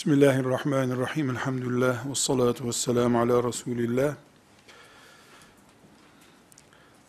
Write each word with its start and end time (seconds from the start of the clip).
Bismillahirrahmanirrahim. 0.00 1.30
Elhamdülillah. 1.30 2.10
Ve 2.10 2.14
salatu 2.14 2.68
ve 2.68 2.72
selamu 2.72 3.20
ala 3.20 3.48
Resulillah. 3.48 4.14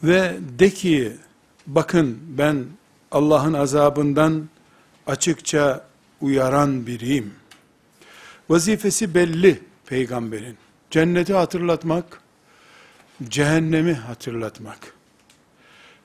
Ve 0.03 0.39
de 0.59 0.69
ki, 0.69 1.13
bakın 1.67 2.19
ben 2.27 2.65
Allah'ın 3.11 3.53
azabından 3.53 4.49
açıkça 5.07 5.85
uyaran 6.21 6.87
biriyim. 6.87 7.33
Vazifesi 8.49 9.15
belli 9.15 9.59
peygamberin. 9.85 10.57
Cenneti 10.89 11.33
hatırlatmak, 11.33 12.21
cehennemi 13.23 13.93
hatırlatmak. 13.93 14.93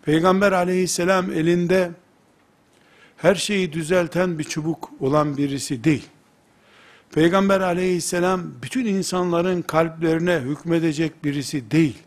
Peygamber 0.02 0.52
aleyhisselam 0.52 1.32
elinde 1.32 1.90
her 3.16 3.34
şeyi 3.34 3.73
düzelten 3.73 4.38
bir 4.38 4.45
çubuk 4.45 4.90
olan 5.00 5.37
birisi 5.37 5.84
değil. 5.84 6.09
Peygamber 7.15 7.60
aleyhisselam 7.60 8.43
bütün 8.62 8.87
insanların 8.87 9.62
kalplerine 9.62 10.38
hükmedecek 10.38 11.24
birisi 11.24 11.71
değil. 11.71 11.98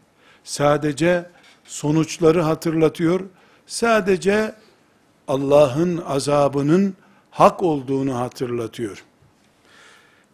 Sadece 0.43 1.29
sonuçları 1.65 2.41
hatırlatıyor. 2.41 3.21
Sadece 3.67 4.55
Allah'ın 5.27 5.97
azabının 5.97 6.93
hak 7.31 7.63
olduğunu 7.63 8.15
hatırlatıyor. 8.15 9.03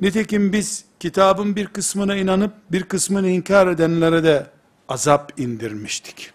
Nitekim 0.02 0.53
biz 0.53 0.85
kitabın 1.00 1.55
bir 1.55 1.67
kısmına 1.67 2.16
inanıp 2.16 2.53
bir 2.72 2.83
kısmını 2.83 3.29
inkar 3.29 3.67
edenlere 3.67 4.23
de 4.23 4.47
azap 4.89 5.39
indirmiştik. 5.39 6.31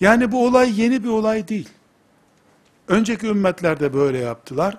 Yani 0.00 0.32
bu 0.32 0.46
olay 0.46 0.80
yeni 0.80 1.04
bir 1.04 1.08
olay 1.08 1.48
değil. 1.48 1.68
Önceki 2.88 3.26
ümmetlerde 3.26 3.94
böyle 3.94 4.18
yaptılar. 4.18 4.78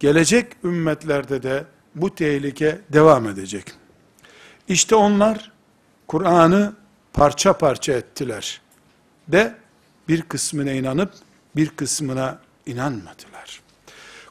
Gelecek 0.00 0.52
ümmetlerde 0.64 1.42
de 1.42 1.64
bu 1.94 2.14
tehlike 2.14 2.80
devam 2.92 3.28
edecek. 3.28 3.72
İşte 4.68 4.94
onlar 4.94 5.52
Kur'an'ı 6.06 6.72
parça 7.12 7.58
parça 7.58 7.92
ettiler. 7.92 8.60
De 9.28 9.56
bir 10.08 10.22
kısmına 10.22 10.72
inanıp 10.72 11.12
bir 11.56 11.68
kısmına 11.68 12.38
inanmadılar. 12.66 13.62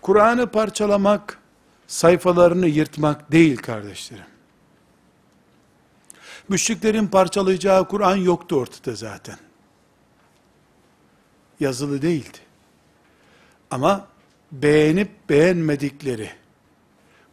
Kur'an'ı 0.01 0.47
parçalamak, 0.47 1.39
sayfalarını 1.87 2.67
yırtmak 2.67 3.31
değil 3.31 3.57
kardeşlerim. 3.57 4.25
Müşriklerin 6.49 7.07
parçalayacağı 7.07 7.87
Kur'an 7.87 8.15
yoktu 8.15 8.55
ortada 8.55 8.95
zaten. 8.95 9.37
Yazılı 11.59 12.01
değildi. 12.01 12.37
Ama 13.71 14.07
beğenip 14.52 15.30
beğenmedikleri, 15.30 16.30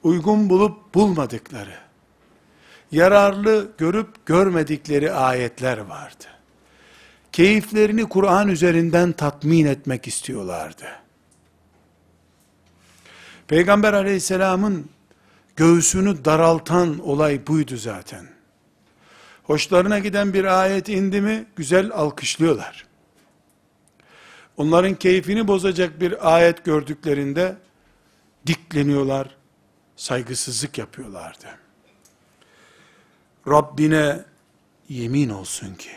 uygun 0.02 0.50
bulup 0.50 0.94
bulmadıkları, 0.94 1.74
yararlı 2.92 3.72
görüp 3.78 4.26
görmedikleri 4.26 5.12
ayetler 5.12 5.78
vardı. 5.78 6.24
Keyiflerini 7.32 8.08
Kur'an 8.08 8.48
üzerinden 8.48 9.12
tatmin 9.12 9.66
etmek 9.66 10.06
istiyorlardı. 10.06 10.86
Peygamber 13.48 13.92
aleyhisselamın 13.92 14.90
göğsünü 15.56 16.24
daraltan 16.24 16.98
olay 16.98 17.46
buydu 17.46 17.76
zaten. 17.76 18.26
Hoşlarına 19.42 19.98
giden 19.98 20.32
bir 20.34 20.44
ayet 20.44 20.88
indi 20.88 21.20
mi 21.20 21.46
güzel 21.56 21.90
alkışlıyorlar. 21.92 22.85
Onların 24.56 24.94
keyfini 24.94 25.48
bozacak 25.48 26.00
bir 26.00 26.34
ayet 26.34 26.64
gördüklerinde 26.64 27.56
dikleniyorlar, 28.46 29.36
saygısızlık 29.96 30.78
yapıyorlardı. 30.78 31.46
Rabbine 33.48 34.24
yemin 34.88 35.28
olsun 35.30 35.74
ki, 35.74 35.90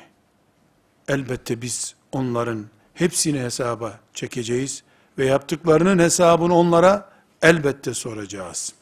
elbette 1.08 1.62
biz 1.62 1.96
onların 2.12 2.66
hepsini 2.94 3.40
hesaba 3.40 4.00
çekeceğiz 4.14 4.84
ve 5.18 5.26
yaptıklarının 5.26 6.00
hesabını 6.00 6.56
onlara 6.56 7.10
elbette 7.42 7.94
soracağız. 7.94 8.74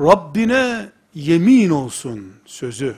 Rabbine 0.00 0.88
yemin 1.14 1.70
olsun 1.70 2.34
sözü, 2.46 2.96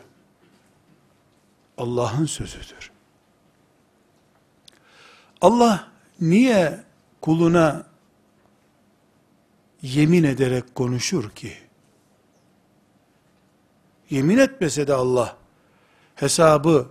Allah'ın 1.78 2.27
sözüdür. 2.27 2.94
Allah 5.44 5.88
niye 6.21 6.81
kuluna 7.21 7.87
yemin 9.82 10.25
ederek 10.25 10.75
konuşur 10.75 11.31
ki? 11.31 11.53
Yemin 14.10 14.38
etmese 14.38 14.87
de 14.87 14.94
Allah 14.94 15.37
hesabı 16.15 16.88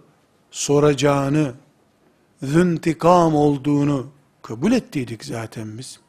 soracağını, 0.52 1.54
züntikam 2.44 3.36
olduğunu 3.36 4.08
kabul 4.42 4.72
ettiydik 4.72 5.26
zaten 5.26 5.78
biz. 5.78 6.00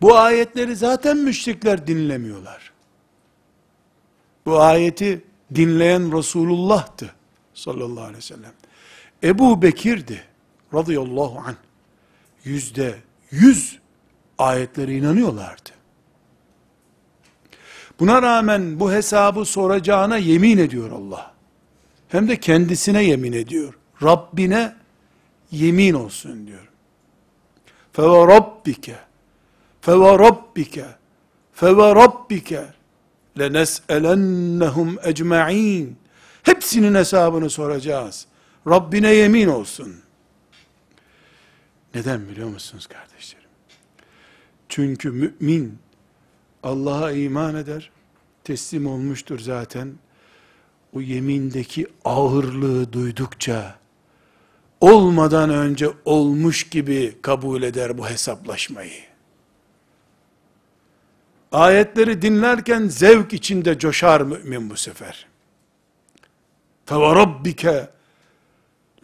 Bu 0.00 0.16
ayetleri 0.16 0.76
zaten 0.76 1.16
müşrikler 1.16 1.86
dinlemiyorlar. 1.86 2.72
Bu 4.46 4.60
ayeti 4.60 5.24
dinleyen 5.54 6.18
Resulullah'tı 6.18 7.14
sallallahu 7.54 8.04
aleyhi 8.04 8.16
ve 8.16 8.20
sellem. 8.20 8.52
Ebu 9.22 9.62
Bekir'di 9.62 10.33
radıyallahu 10.74 11.42
anh 11.46 11.54
yüzde 12.44 12.94
yüz 13.30 13.78
ayetlere 14.38 14.94
inanıyorlardı. 14.94 15.70
Buna 18.00 18.22
rağmen 18.22 18.80
bu 18.80 18.92
hesabı 18.92 19.44
soracağına 19.44 20.16
yemin 20.16 20.58
ediyor 20.58 20.90
Allah. 20.90 21.34
Hem 22.08 22.28
de 22.28 22.40
kendisine 22.40 23.04
yemin 23.04 23.32
ediyor. 23.32 23.74
Rabbine 24.02 24.74
yemin 25.50 25.94
olsun 25.94 26.46
diyor. 26.46 26.68
Feve 27.92 28.34
rabbike 28.34 28.96
feve 29.80 30.18
rabbike 30.18 30.86
feve 31.52 31.94
rabbike 31.94 32.64
lenes'elennehum 33.38 34.98
ecma'in 35.04 35.96
hepsinin 36.42 36.94
hesabını 36.94 37.50
soracağız. 37.50 38.26
Rabbine 38.68 39.14
yemin 39.14 39.48
olsun. 39.48 40.03
Neden 41.95 42.29
biliyor 42.29 42.49
musunuz 42.49 42.87
kardeşlerim? 42.87 43.49
Çünkü 44.69 45.11
mümin 45.11 45.79
Allah'a 46.63 47.11
iman 47.11 47.55
eder, 47.55 47.91
teslim 48.43 48.87
olmuştur 48.87 49.39
zaten. 49.39 49.93
O 50.93 51.01
yemindeki 51.01 51.87
ağırlığı 52.05 52.93
duydukça 52.93 53.79
olmadan 54.81 55.49
önce 55.49 55.89
olmuş 56.05 56.69
gibi 56.69 57.15
kabul 57.21 57.63
eder 57.63 57.97
bu 57.97 58.09
hesaplaşmayı. 58.09 59.01
Ayetleri 61.51 62.21
dinlerken 62.21 62.87
zevk 62.87 63.33
içinde 63.33 63.79
coşar 63.79 64.21
mümin 64.21 64.69
bu 64.69 64.77
sefer. 64.77 65.27
فَوَرَبِّكَ 66.87 67.87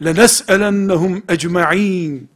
لَنَسْأَلَنَّهُمْ 0.00 1.22
اَجْمَعِينَ 1.22 2.26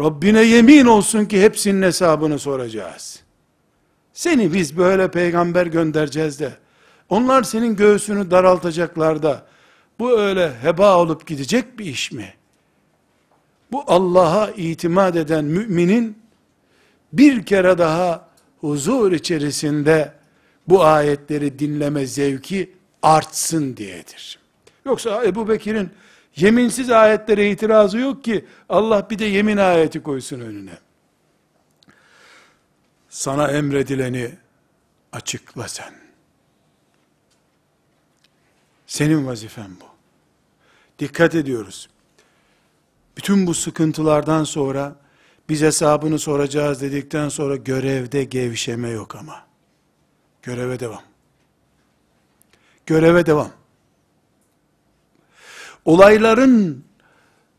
Rabbine 0.00 0.42
yemin 0.42 0.86
olsun 0.86 1.24
ki 1.24 1.42
hepsinin 1.42 1.82
hesabını 1.82 2.38
soracağız. 2.38 3.20
Seni 4.12 4.52
biz 4.52 4.76
böyle 4.76 5.10
peygamber 5.10 5.66
göndereceğiz 5.66 6.40
de, 6.40 6.52
onlar 7.08 7.42
senin 7.42 7.76
göğsünü 7.76 8.30
daraltacaklar 8.30 9.22
da, 9.22 9.46
bu 9.98 10.20
öyle 10.20 10.52
heba 10.62 10.98
olup 10.98 11.26
gidecek 11.26 11.78
bir 11.78 11.84
iş 11.84 12.12
mi? 12.12 12.34
Bu 13.72 13.84
Allah'a 13.86 14.50
itimat 14.50 15.16
eden 15.16 15.44
müminin, 15.44 16.18
bir 17.12 17.46
kere 17.46 17.78
daha 17.78 18.28
huzur 18.60 19.12
içerisinde, 19.12 20.12
bu 20.68 20.84
ayetleri 20.84 21.58
dinleme 21.58 22.06
zevki 22.06 22.70
artsın 23.02 23.76
diyedir. 23.76 24.38
Yoksa 24.84 25.24
Ebu 25.24 25.48
Bekir'in 25.48 25.90
Yeminsiz 26.40 26.90
ayetlere 26.90 27.50
itirazı 27.50 27.98
yok 27.98 28.24
ki 28.24 28.44
Allah 28.68 29.10
bir 29.10 29.18
de 29.18 29.24
yemin 29.24 29.56
ayeti 29.56 30.02
koysun 30.02 30.40
önüne. 30.40 30.78
Sana 33.08 33.48
emredileni 33.48 34.34
açıkla 35.12 35.68
sen. 35.68 35.94
Senin 38.86 39.26
vazifen 39.26 39.70
bu. 39.80 39.84
Dikkat 40.98 41.34
ediyoruz. 41.34 41.88
Bütün 43.16 43.46
bu 43.46 43.54
sıkıntılardan 43.54 44.44
sonra 44.44 44.96
biz 45.48 45.62
hesabını 45.62 46.18
soracağız 46.18 46.82
dedikten 46.82 47.28
sonra 47.28 47.56
görevde 47.56 48.24
gevşeme 48.24 48.88
yok 48.88 49.16
ama. 49.16 49.46
Göreve 50.42 50.80
devam. 50.80 51.02
Göreve 52.86 53.26
devam 53.26 53.59
olayların 55.84 56.84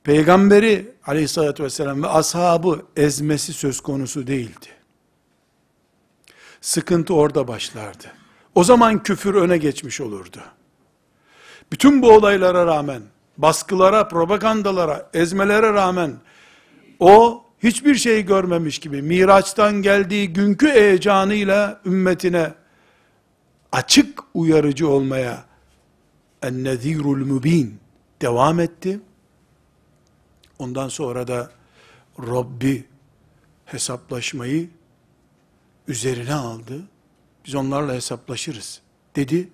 peygamberi 0.04 0.92
aleyhissalatü 1.06 1.64
vesselam 1.64 2.04
ve 2.04 2.08
ashabı 2.08 2.82
ezmesi 2.96 3.54
söz 3.54 3.82
konusu 3.82 4.28
değildi. 4.28 4.68
sıkıntı 6.62 7.14
orada 7.14 7.48
başlardı. 7.48 8.08
O 8.56 8.64
zaman 8.64 9.04
küfür 9.04 9.36
öne 9.36 9.58
geçmiş 9.58 10.02
olurdu. 10.02 10.38
Bütün 11.72 12.02
bu 12.02 12.12
olaylara 12.12 12.66
rağmen, 12.66 13.02
baskılara, 13.38 14.08
propagandalara, 14.08 15.10
ezmelere 15.14 15.74
rağmen, 15.74 16.14
o 17.00 17.44
hiçbir 17.64 17.96
şey 17.96 18.26
görmemiş 18.26 18.80
gibi, 18.80 19.02
Miraç'tan 19.02 19.82
geldiği 19.82 20.34
günkü 20.34 20.68
heyecanıyla 20.68 21.82
ümmetine 21.86 22.54
açık 23.72 24.20
uyarıcı 24.34 24.90
olmaya, 24.90 25.44
en-nezirul 26.42 27.26
mübin 27.26 27.80
devam 28.22 28.60
etti. 28.60 29.00
Ondan 30.60 30.90
sonra 30.90 31.28
da 31.28 31.52
Rabbi 32.20 32.88
hesaplaşmayı 33.66 34.70
üzerine 35.88 36.34
aldı. 36.34 36.82
Biz 37.46 37.56
onlarla 37.56 37.94
hesaplaşırız 37.94 38.82
dedi. 39.16 39.50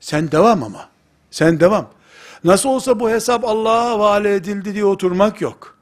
Sen 0.00 0.32
devam 0.32 0.62
ama. 0.62 0.88
Sen 1.30 1.60
devam. 1.60 1.90
Nasıl 2.44 2.68
olsa 2.68 3.00
bu 3.00 3.10
hesap 3.10 3.44
Allah'a 3.44 3.90
havale 3.90 4.34
edildi 4.34 4.74
diye 4.74 4.84
oturmak 4.84 5.40
yok. 5.40 5.78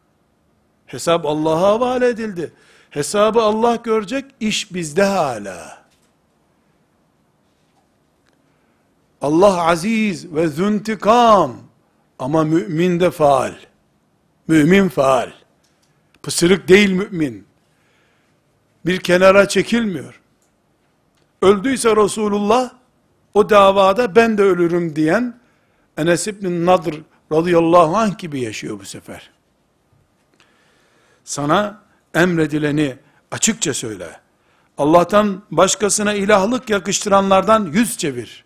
Hesap 0.86 1.26
Allah'a 1.26 1.60
havale 1.60 2.08
edildi. 2.08 2.52
Hesabı 2.90 3.42
Allah 3.42 3.76
görecek, 3.76 4.24
iş 4.40 4.74
bizde 4.74 5.04
hala. 5.04 5.78
Allah 9.20 9.62
aziz 9.62 10.34
ve 10.34 10.48
züntikam 10.48 11.67
ama 12.18 12.44
mümin 12.44 13.00
de 13.00 13.10
faal. 13.10 13.52
Mümin 14.48 14.88
faal. 14.88 15.30
Pısırık 16.22 16.68
değil 16.68 16.90
mümin. 16.90 17.46
Bir 18.86 19.00
kenara 19.00 19.48
çekilmiyor. 19.48 20.20
Öldüyse 21.42 21.96
Resulullah 21.96 22.70
o 23.34 23.50
davada 23.50 24.16
ben 24.16 24.38
de 24.38 24.42
ölürüm 24.42 24.96
diyen 24.96 25.40
Enes 25.96 26.26
İbn 26.26 26.66
Nadr 26.66 26.94
radıyallahu 27.32 27.96
anh 27.96 28.18
gibi 28.18 28.40
yaşıyor 28.40 28.80
bu 28.80 28.84
sefer. 28.84 29.30
Sana 31.24 31.82
emredileni 32.14 32.96
açıkça 33.30 33.74
söyle. 33.74 34.20
Allah'tan 34.78 35.42
başkasına 35.50 36.14
ilahlık 36.14 36.70
yakıştıranlardan 36.70 37.70
yüz 37.72 37.98
çevir. 37.98 38.44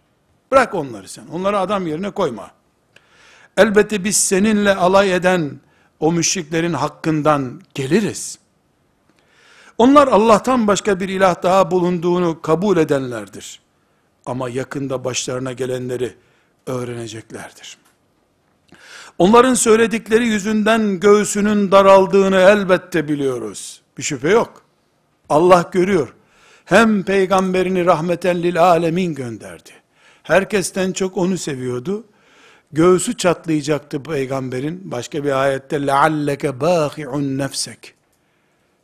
Bırak 0.51 0.75
onları 0.75 1.09
sen. 1.09 1.27
Onları 1.27 1.59
adam 1.59 1.87
yerine 1.87 2.11
koyma. 2.11 2.51
Elbette 3.57 4.05
biz 4.05 4.17
seninle 4.17 4.75
alay 4.75 5.15
eden 5.15 5.61
o 6.01 6.13
müşriklerin 6.13 6.73
hakkından 6.73 7.63
geliriz. 7.75 8.39
Onlar 9.79 10.09
Allah'tan 10.09 10.67
başka 10.67 11.01
bir 11.01 11.09
ilah 11.09 11.43
daha 11.43 11.71
bulunduğunu 11.71 12.43
kabul 12.43 12.77
edenlerdir. 12.77 13.61
Ama 14.27 14.49
yakında 14.49 15.05
başlarına 15.05 15.53
gelenleri 15.53 16.15
öğreneceklerdir. 16.67 17.79
Onların 19.19 19.55
söyledikleri 19.55 20.27
yüzünden 20.27 21.01
göğsünün 21.01 21.71
daraldığını 21.71 22.37
elbette 22.37 23.09
biliyoruz. 23.09 23.83
Bir 23.99 24.03
şüphe 24.03 24.31
yok. 24.31 24.63
Allah 25.29 25.71
görüyor. 25.73 26.15
Hem 26.65 27.03
peygamberini 27.03 27.87
rahmeten 27.87 28.43
lil 28.43 28.63
alemin 28.63 29.15
gönderdi. 29.15 29.71
Herkesten 30.23 30.93
çok 30.93 31.17
onu 31.17 31.39
seviyordu. 31.39 32.05
Göğsü 32.73 33.17
çatlayacaktı 33.17 34.03
peygamberin. 34.03 34.91
Başka 34.91 35.25
bir 35.25 35.43
ayette 35.43 35.87
lealleke 35.87 36.61
bâhi'un 36.61 37.39
nefsek. 37.39 37.95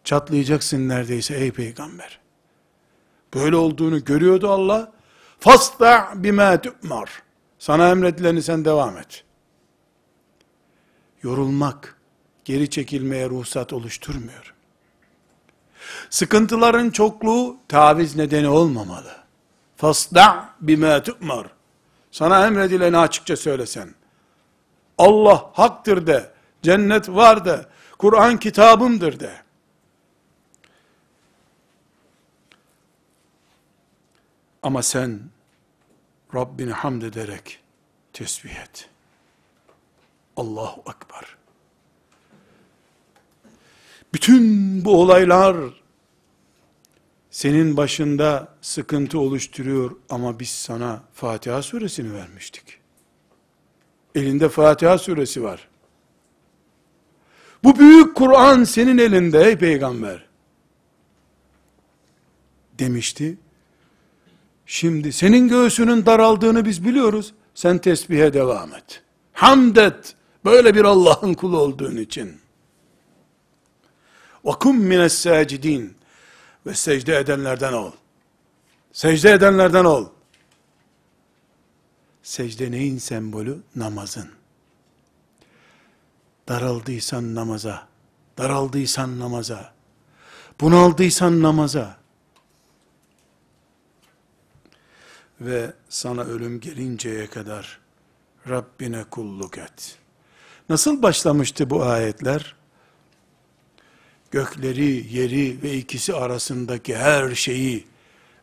Çatlayacaksın 0.05 0.89
neredeyse 0.89 1.35
ey 1.35 1.51
peygamber. 1.51 2.19
Böyle 3.35 3.57
olduğunu 3.57 4.05
görüyordu 4.05 4.51
Allah. 4.51 4.93
Fasta 5.41 6.13
bima 6.15 6.61
tu'mar. 6.61 7.23
Sana 7.59 7.91
emredileni 7.91 8.43
sen 8.43 8.65
devam 8.65 8.99
et. 8.99 9.25
Yorulmak, 11.23 11.97
geri 12.45 12.71
çekilmeye 12.71 13.31
ruhsat 13.31 13.73
oluşturmuyor. 13.73 14.55
Sıkıntıların 16.11 16.91
çokluğu 16.91 17.57
taviz 17.69 18.17
nedeni 18.17 18.49
olmamalı. 18.49 19.17
Fasda 19.77 20.49
bima 20.61 21.03
tu'mar. 21.03 21.58
Sana 22.11 22.47
emredileni 22.47 22.97
açıkça 22.99 23.37
söylesen. 23.37 23.95
Allah 24.99 25.51
haktır 25.53 26.07
de, 26.07 26.33
cennet 26.63 27.09
var 27.09 27.45
de, 27.45 27.67
Kur'an 27.99 28.39
kitabımdır 28.39 29.21
de. 29.21 29.43
Ama 34.63 34.83
sen 34.83 35.21
Rabbini 36.35 36.73
hamd 36.73 37.03
ederek 37.03 37.61
tesbih 38.13 38.57
et. 38.57 38.91
Allahu 40.37 40.81
Ekber. 40.81 41.37
Bütün 44.13 44.45
bu 44.85 45.01
olaylar 45.03 45.57
senin 47.38 47.78
başında 47.78 48.48
sıkıntı 48.62 49.20
oluşturuyor 49.20 49.92
ama 50.10 50.40
biz 50.40 50.50
sana 50.50 51.04
Fatiha 51.14 51.62
suresini 51.62 52.14
vermiştik. 52.14 52.78
Elinde 54.16 54.50
Fatiha 54.50 54.98
suresi 54.98 55.44
var. 55.44 55.68
Bu 57.64 57.80
büyük 57.80 58.16
Kur'an 58.16 58.64
senin 58.64 58.98
elinde 58.98 59.44
ey 59.46 59.58
peygamber. 59.58 60.26
Demişti. 62.80 63.38
Şimdi 64.66 65.14
senin 65.14 65.48
göğsünün 65.48 66.06
daraldığını 66.06 66.66
biz 66.66 66.86
biliyoruz. 66.86 67.34
Sen 67.56 67.78
tesbihe 67.78 68.34
devam 68.34 68.74
et. 68.74 69.04
Hamd 69.34 69.76
et. 69.76 70.16
Böyle 70.46 70.76
bir 70.76 70.84
Allah'ın 70.84 71.34
kulu 71.34 71.58
olduğun 71.58 71.96
için. 71.96 72.38
وَكُمْ 74.44 74.76
مِنَ 74.76 75.06
السَّاجِد۪ينَ 75.06 75.90
ve 76.69 76.75
secde 76.75 77.17
edenlerden 77.17 77.73
ol. 77.73 77.93
Secde 78.93 79.33
edenlerden 79.33 79.85
ol. 79.85 80.07
Secde 82.23 82.71
neyin 82.71 82.99
sembolü? 82.99 83.63
Namazın. 83.77 84.31
Daraldıysan 86.49 87.35
namaza, 87.35 87.89
daraldıysan 88.39 89.19
namaza, 89.19 89.73
bunaldıysan 90.61 91.43
namaza, 91.43 91.99
ve 95.41 95.73
sana 95.89 96.23
ölüm 96.23 96.61
gelinceye 96.61 97.27
kadar 97.27 97.81
Rabbine 98.49 99.05
kulluk 99.05 99.59
et. 99.59 99.99
Nasıl 100.69 101.03
başlamıştı 101.03 101.71
bu 101.71 101.83
ayetler? 101.83 102.57
Gökleri, 104.32 105.06
yeri 105.18 105.64
ve 105.64 105.74
ikisi 105.74 106.14
arasındaki 106.14 106.96
her 106.96 107.36
şeyi 107.36 107.86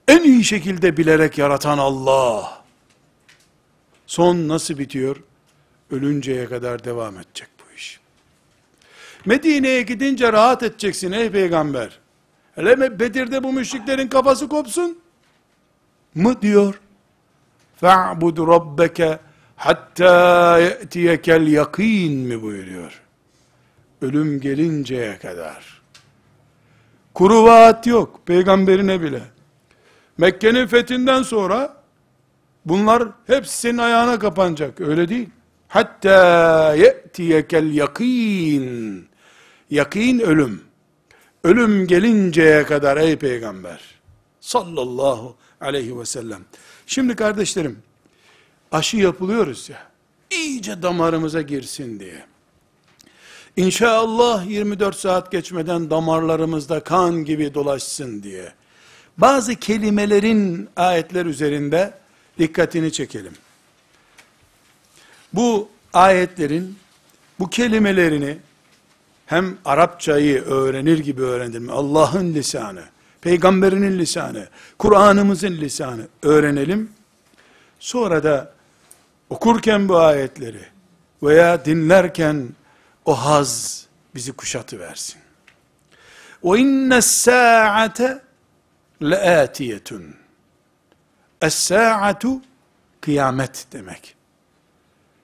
en 0.08 0.22
iyi 0.22 0.44
şekilde 0.44 0.96
bilerek 0.96 1.38
yaratan 1.38 1.78
Allah. 1.78 2.62
Son 4.06 4.48
nasıl 4.48 4.78
bitiyor? 4.78 5.16
Ölünceye 5.90 6.46
kadar 6.46 6.84
devam 6.84 7.16
edecek 7.16 7.48
bu 7.58 7.74
iş. 7.76 8.00
Medine'ye 9.26 9.82
gidince 9.82 10.32
rahat 10.32 10.62
edeceksin 10.62 11.12
ey 11.12 11.30
peygamber. 11.30 11.98
Hele 12.54 13.00
Bedir'de 13.00 13.42
bu 13.42 13.52
müşriklerin 13.52 14.08
kafası 14.08 14.48
kopsun 14.48 14.98
mı 16.14 16.42
diyor? 16.42 16.80
فَاعْبُدْ 17.82 18.36
رَبَّكَ 18.36 19.18
hatta 19.56 20.58
ye'tiyekel 20.58 21.46
yakin 21.46 22.12
mi 22.12 22.42
buyuruyor. 22.42 23.02
Ölüm 24.02 24.40
gelinceye 24.40 25.18
kadar. 25.18 25.73
Kuru 27.15 27.43
vaat 27.43 27.87
yok 27.87 28.19
peygamberine 28.25 29.01
bile. 29.01 29.21
Mekke'nin 30.17 30.67
fethinden 30.67 31.23
sonra 31.23 31.83
bunlar 32.65 33.03
hepsi 33.27 33.57
senin 33.57 33.77
ayağına 33.77 34.19
kapanacak. 34.19 34.81
Öyle 34.81 35.09
değil. 35.09 35.29
Hatta 35.67 36.75
ye'tiyekel 36.75 37.73
yakin. 37.73 39.07
Yakin 39.69 40.19
ölüm. 40.19 40.61
Ölüm 41.43 41.87
gelinceye 41.87 42.63
kadar 42.63 42.97
ey 42.97 43.15
peygamber. 43.15 43.81
Sallallahu 44.39 45.35
aleyhi 45.61 45.99
ve 45.99 46.05
sellem. 46.05 46.41
Şimdi 46.87 47.15
kardeşlerim, 47.15 47.79
aşı 48.71 48.97
yapılıyoruz 48.97 49.69
ya, 49.69 49.87
iyice 50.31 50.81
damarımıza 50.81 51.41
girsin 51.41 51.99
diye. 51.99 52.25
İnşallah 53.57 54.45
24 54.45 54.95
saat 54.95 55.31
geçmeden 55.31 55.89
damarlarımızda 55.89 56.79
kan 56.79 57.25
gibi 57.25 57.53
dolaşsın 57.53 58.23
diye. 58.23 58.53
Bazı 59.17 59.55
kelimelerin 59.55 60.69
ayetler 60.75 61.25
üzerinde 61.25 61.93
dikkatini 62.39 62.91
çekelim. 62.91 63.33
Bu 65.33 65.69
ayetlerin 65.93 66.75
bu 67.39 67.49
kelimelerini 67.49 68.37
hem 69.25 69.57
Arapçayı 69.65 70.41
öğrenir 70.41 70.99
gibi 70.99 71.21
öğrendim. 71.21 71.69
Allah'ın 71.69 72.33
lisanı, 72.33 72.83
peygamberinin 73.21 73.99
lisanı, 73.99 74.47
Kur'an'ımızın 74.77 75.53
lisanı 75.53 76.07
öğrenelim. 76.23 76.89
Sonra 77.79 78.23
da 78.23 78.53
okurken 79.29 79.89
bu 79.89 79.97
ayetleri 79.97 80.61
veya 81.23 81.65
dinlerken 81.65 82.47
o 83.05 83.13
haz 83.25 83.85
bizi 84.15 84.33
kuşatı 84.33 84.79
versin. 84.79 85.21
O 86.41 86.57
inne 86.57 87.01
saate 87.01 88.23
leatiyetun. 89.01 90.15
Es-sa'atu 91.41 92.41
kıyamet 93.01 93.67
demek. 93.71 94.15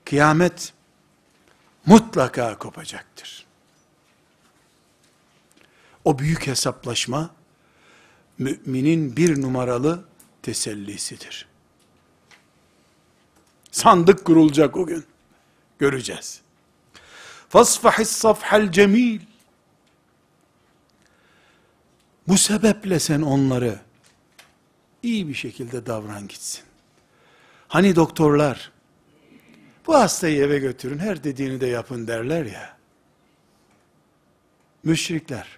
Kıyamet 0.06 0.74
mutlaka 1.86 2.58
kopacaktır. 2.58 3.46
O 6.06 6.20
büyük 6.20 6.48
hesaplaşma 6.48 7.30
müminin 8.38 9.18
bir 9.18 9.42
numaralı 9.42 10.04
tesellisidir. 10.42 11.48
Sandık 13.72 14.26
kurulacak 14.26 14.78
o 14.78 14.86
gün. 14.86 15.06
Göreceğiz. 15.80 16.42
Fasfahis 17.51 18.10
safhal 18.10 18.72
cemil. 18.72 19.20
Bu 22.27 22.38
sebeple 22.38 23.00
sen 23.00 23.22
onları 23.22 23.79
iyi 25.03 25.27
bir 25.27 25.34
şekilde 25.34 25.86
davran 25.86 26.27
gitsin. 26.27 26.63
Hani 27.67 27.96
doktorlar, 27.96 28.72
bu 29.88 29.96
hastayı 29.96 30.41
eve 30.43 30.60
götürün, 30.60 31.00
her 31.00 31.24
dediğini 31.24 31.62
de 31.62 31.67
yapın 31.67 32.08
derler 32.08 32.46
ya. 32.46 32.77
Müşrikler, 34.84 35.58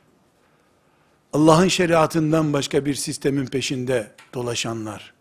Allah'ın 1.33 1.67
şeriatından 1.67 2.53
başka 2.53 2.85
bir 2.85 2.95
sistemin 2.95 3.45
peşinde 3.45 4.11
dolaşanlar, 4.33 5.13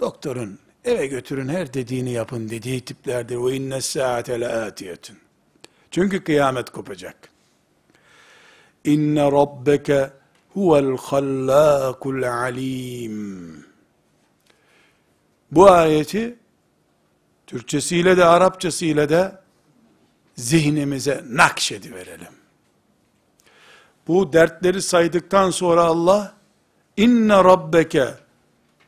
doktorun 0.00 0.58
eve 0.84 1.06
götürün 1.06 1.48
her 1.48 1.74
dediğini 1.74 2.10
yapın 2.10 2.48
dediği 2.48 2.80
tiplerdir. 2.80 3.36
O 3.36 3.50
inne 3.50 3.80
saate 3.80 4.40
leatiyetun. 4.40 5.23
Çünkü 5.94 6.24
kıyamet 6.24 6.70
kopacak. 6.70 7.16
İnne 8.84 9.32
rabbeke 9.32 10.10
huvel 10.52 10.96
hallâkul 10.96 12.22
alim. 12.22 13.66
Bu 15.50 15.70
ayeti 15.70 16.38
Türkçesiyle 17.46 18.16
de 18.16 18.24
Arapçasıyla 18.24 19.08
da 19.08 19.42
zihnimize 20.36 21.24
nakşediverelim. 21.28 22.34
Bu 24.08 24.32
dertleri 24.32 24.82
saydıktan 24.82 25.50
sonra 25.50 25.82
Allah 25.82 26.34
inne 26.96 27.44
rabbeke 27.44 28.08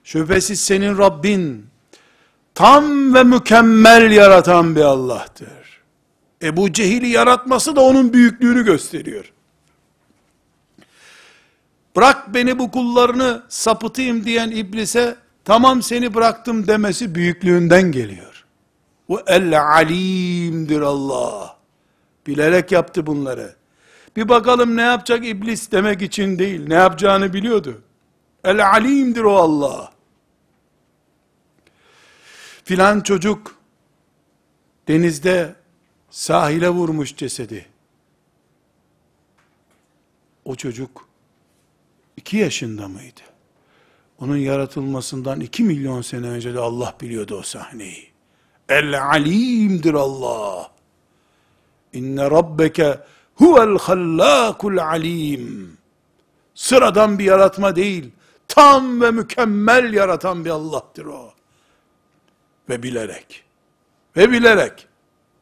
şüphesiz 0.04 0.60
senin 0.60 0.98
Rabbin 0.98 1.66
tam 2.54 3.14
ve 3.14 3.22
mükemmel 3.22 4.12
yaratan 4.12 4.76
bir 4.76 4.80
Allah'tır. 4.80 5.55
Ebu 6.42 6.72
Cehil'i 6.72 7.08
yaratması 7.08 7.76
da 7.76 7.80
onun 7.80 8.12
büyüklüğünü 8.12 8.64
gösteriyor. 8.64 9.32
Bırak 11.96 12.34
beni 12.34 12.58
bu 12.58 12.70
kullarını 12.70 13.42
sapıtayım 13.48 14.24
diyen 14.24 14.50
iblise 14.50 15.16
tamam 15.44 15.82
seni 15.82 16.14
bıraktım 16.14 16.66
demesi 16.66 17.14
büyüklüğünden 17.14 17.92
geliyor. 17.92 18.44
Bu 19.08 19.20
el 19.26 19.62
alimdir 19.62 20.80
Allah. 20.80 21.56
Bilerek 22.26 22.72
yaptı 22.72 23.06
bunları. 23.06 23.56
Bir 24.16 24.28
bakalım 24.28 24.76
ne 24.76 24.82
yapacak 24.82 25.26
iblis 25.26 25.72
demek 25.72 26.02
için 26.02 26.38
değil. 26.38 26.68
Ne 26.68 26.74
yapacağını 26.74 27.32
biliyordu. 27.32 27.82
El 28.44 28.66
alimdir 28.70 29.22
o 29.22 29.36
Allah. 29.36 29.92
Filan 32.64 33.00
çocuk 33.00 33.54
denizde 34.88 35.54
sahile 36.16 36.68
vurmuş 36.68 37.16
cesedi. 37.16 37.66
O 40.44 40.54
çocuk 40.54 41.08
iki 42.16 42.36
yaşında 42.36 42.88
mıydı? 42.88 43.20
Onun 44.18 44.36
yaratılmasından 44.36 45.40
iki 45.40 45.62
milyon 45.62 46.02
sene 46.02 46.28
önce 46.28 46.54
de 46.54 46.58
Allah 46.58 46.94
biliyordu 47.00 47.36
o 47.38 47.42
sahneyi. 47.42 48.08
El 48.68 49.02
alimdir 49.02 49.94
Allah. 49.94 50.70
İnne 51.92 52.30
rabbeke 52.30 53.00
huvel 53.34 53.78
hallâkul 53.78 54.78
alim. 54.78 55.76
Sıradan 56.54 57.18
bir 57.18 57.24
yaratma 57.24 57.76
değil, 57.76 58.10
tam 58.48 59.00
ve 59.00 59.10
mükemmel 59.10 59.92
yaratan 59.92 60.44
bir 60.44 60.50
Allah'tır 60.50 61.06
o. 61.06 61.32
Ve 62.68 62.82
bilerek, 62.82 63.44
ve 64.16 64.30
bilerek, 64.30 64.85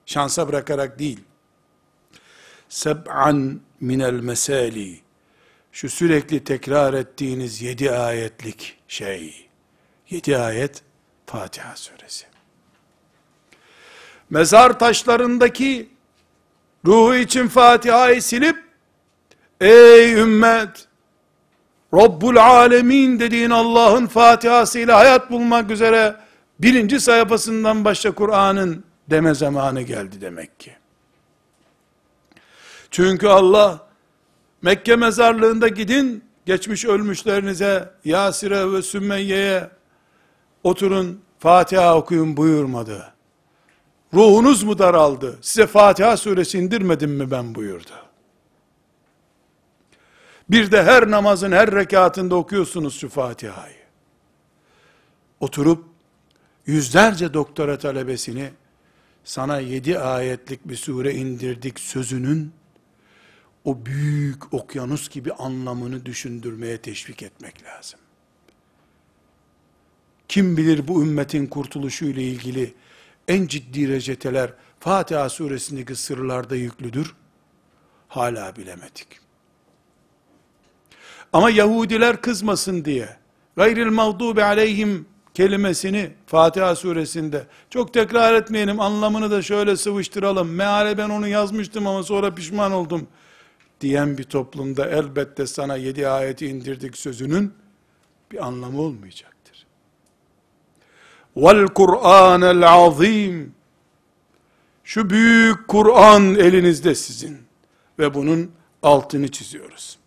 şansa 0.07 0.49
bırakarak 0.49 0.99
değil. 0.99 1.21
Seb'an 2.69 3.61
minel 3.81 4.13
mesali, 4.13 5.01
şu 5.73 5.89
sürekli 5.89 6.45
tekrar 6.45 6.95
ettiğiniz 6.95 7.63
yedi 7.63 7.91
ayetlik 7.91 8.79
şey, 8.89 9.49
yedi 10.11 10.39
ayet 10.39 10.83
Fatiha 11.27 11.77
suresi. 11.77 12.27
Mezar 14.31 14.79
taşlarındaki 14.79 15.89
ruhu 16.87 17.15
için 17.15 17.49
Fatiha'yı 17.49 18.23
silip, 18.23 18.65
ey 19.61 20.13
ümmet, 20.13 20.89
Rabbul 21.95 22.37
Alemin 22.37 23.21
dediğin 23.21 23.51
Allah'ın 23.51 24.07
Fatihası 24.07 24.79
ile 24.79 24.93
hayat 24.93 25.31
bulmak 25.31 25.71
üzere 25.71 26.17
birinci 26.59 27.01
sayfasından 27.01 27.85
başla 27.85 28.13
Kur'an'ın 28.13 28.84
deme 29.11 29.35
zamanı 29.35 29.83
geldi 29.83 30.21
demek 30.21 30.61
ki. 30.61 30.73
Çünkü 32.91 33.27
Allah 33.27 33.89
Mekke 34.63 34.97
mezarlığında 34.97 35.69
gidin, 35.69 36.25
geçmiş 36.47 36.85
ölmüşlerinize, 36.85 37.91
Yasir'e 38.05 38.73
ve 38.73 38.83
Sümeyye'ye 38.83 39.71
oturun, 40.63 41.21
Fatiha 41.39 41.97
okuyun 41.97 42.37
buyurmadı. 42.37 43.15
Ruhunuz 44.15 44.63
mu 44.63 44.79
daraldı? 44.79 45.39
Size 45.41 45.67
Fatiha 45.67 46.17
suresi 46.17 46.59
indirmedim 46.59 47.11
mi 47.11 47.31
ben 47.31 47.55
buyurdu. 47.55 47.93
Bir 50.51 50.71
de 50.73 50.83
her 50.83 51.11
namazın 51.11 51.53
her 51.53 51.73
rekatında 51.73 52.35
okuyorsunuz 52.35 53.01
şu 53.01 53.09
Fatiha'yı. 53.09 53.85
Oturup 55.41 55.85
yüzlerce 56.67 57.35
doktora 57.35 57.79
talebesini 57.79 58.51
sana 59.25 59.59
yedi 59.59 59.99
ayetlik 59.99 60.69
bir 60.69 60.77
sure 60.77 61.15
indirdik 61.15 61.81
sözünün 61.81 62.53
o 63.65 63.87
büyük 63.87 64.55
okyanus 64.55 65.09
gibi 65.09 65.33
anlamını 65.33 66.07
düşündürmeye 66.07 66.79
teşvik 66.79 67.23
etmek 67.23 67.65
lazım. 67.65 68.01
Kim 70.29 70.57
bilir 70.57 70.89
bu 70.89 71.03
ümmetin 71.03 71.47
kurtuluşu 71.47 72.05
ile 72.05 72.23
ilgili 72.23 72.75
en 73.29 73.47
ciddi 73.47 73.89
reçeteler 73.89 74.53
Fatiha 74.81 75.29
suresindeki 75.29 75.97
sırlarda 75.97 76.57
yüklüdür. 76.57 77.15
Hala 78.09 78.57
bilemedik. 78.57 79.21
Ama 81.33 81.51
Yahudiler 81.51 82.21
kızmasın 82.21 82.85
diye 82.85 83.17
gayril 83.57 83.87
mağdubi 83.87 84.43
aleyhim 84.43 85.07
kelimesini 85.35 86.11
Fatiha 86.27 86.77
suresinde 86.77 87.47
çok 87.71 87.95
tekrar 87.95 88.35
etmeyelim 88.35 88.81
anlamını 88.81 89.31
da 89.31 89.43
şöyle 89.43 89.77
sıvıştıralım. 89.77 90.49
Meale 90.49 90.99
ben 90.99 91.11
onu 91.11 91.29
yazmıştım 91.29 91.87
ama 91.87 92.03
sonra 92.03 92.35
pişman 92.35 92.73
oldum 92.73 93.07
diyen 93.81 94.19
bir 94.19 94.25
toplumda 94.25 94.91
elbette 94.91 95.47
sana 95.47 95.77
yedi 95.77 96.09
ayeti 96.09 96.47
indirdik 96.47 96.97
sözünün 96.97 97.55
bir 98.33 98.47
anlamı 98.47 98.81
olmayacaktır. 98.81 99.67
Vel 101.37 101.67
Kur'anel 101.67 102.69
azim 102.69 103.55
şu 104.85 105.11
büyük 105.11 105.69
Kur'an 105.69 106.35
elinizde 106.35 106.95
sizin 106.95 107.39
ve 107.99 108.15
bunun 108.15 108.51
altını 108.83 109.29
çiziyoruz. 109.31 109.99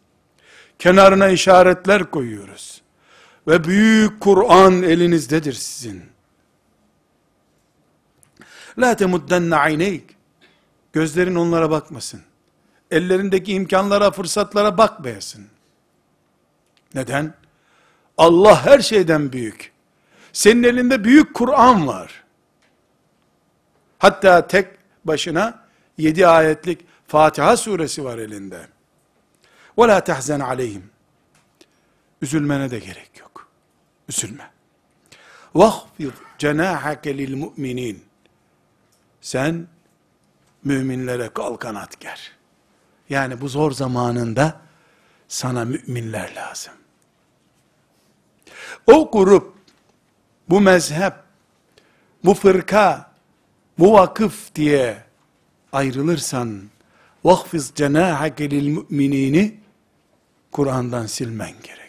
Kenarına 0.79 1.27
işaretler 1.27 2.11
koyuyoruz 2.11 2.76
Ve 3.48 3.64
büyük 3.64 4.20
Kur'an 4.20 4.82
elinizdedir 4.82 5.52
sizin. 5.52 6.02
La 8.78 8.96
temuddenne 8.96 9.56
ayneyk. 9.56 10.16
Gözlerin 10.92 11.34
onlara 11.34 11.70
bakmasın 11.70 12.22
ellerindeki 12.92 13.52
imkanlara, 13.52 14.10
fırsatlara 14.10 14.78
bakmayasın. 14.78 15.46
Neden? 16.94 17.34
Allah 18.18 18.66
her 18.66 18.80
şeyden 18.80 19.32
büyük. 19.32 19.72
Senin 20.32 20.62
elinde 20.62 21.04
büyük 21.04 21.34
Kur'an 21.34 21.86
var. 21.86 22.24
Hatta 23.98 24.46
tek 24.46 24.68
başına 25.04 25.64
yedi 25.98 26.26
ayetlik 26.26 26.86
Fatiha 27.06 27.56
suresi 27.56 28.04
var 28.04 28.18
elinde. 28.18 28.68
وَلَا 29.76 30.00
تَحْزَنْ 30.00 30.42
عَلَيْهِمْ 30.42 30.80
Üzülmene 32.22 32.70
de 32.70 32.78
gerek 32.78 33.10
yok. 33.20 33.25
Üzülme. 34.09 34.51
Vahfid 35.55 36.11
cenahake 36.37 37.17
lil 37.17 37.33
müminin. 37.33 38.05
Sen 39.21 39.67
müminlere 40.63 41.29
kal 41.29 41.55
kanat 41.55 41.99
ger. 41.99 42.31
Yani 43.09 43.41
bu 43.41 43.47
zor 43.47 43.71
zamanında 43.71 44.61
sana 45.27 45.65
müminler 45.65 46.35
lazım. 46.35 46.73
O 48.87 49.11
grup, 49.11 49.53
bu 50.49 50.61
mezhep, 50.61 51.13
bu 52.25 52.33
fırka, 52.33 53.11
bu 53.79 53.93
vakıf 53.93 54.55
diye 54.55 55.03
ayrılırsan, 55.71 56.63
vahfiz 57.23 57.71
cenahake 57.75 58.51
lil 58.51 58.67
müminini 58.67 59.59
Kur'an'dan 60.51 61.05
silmen 61.05 61.53
gerek. 61.63 61.86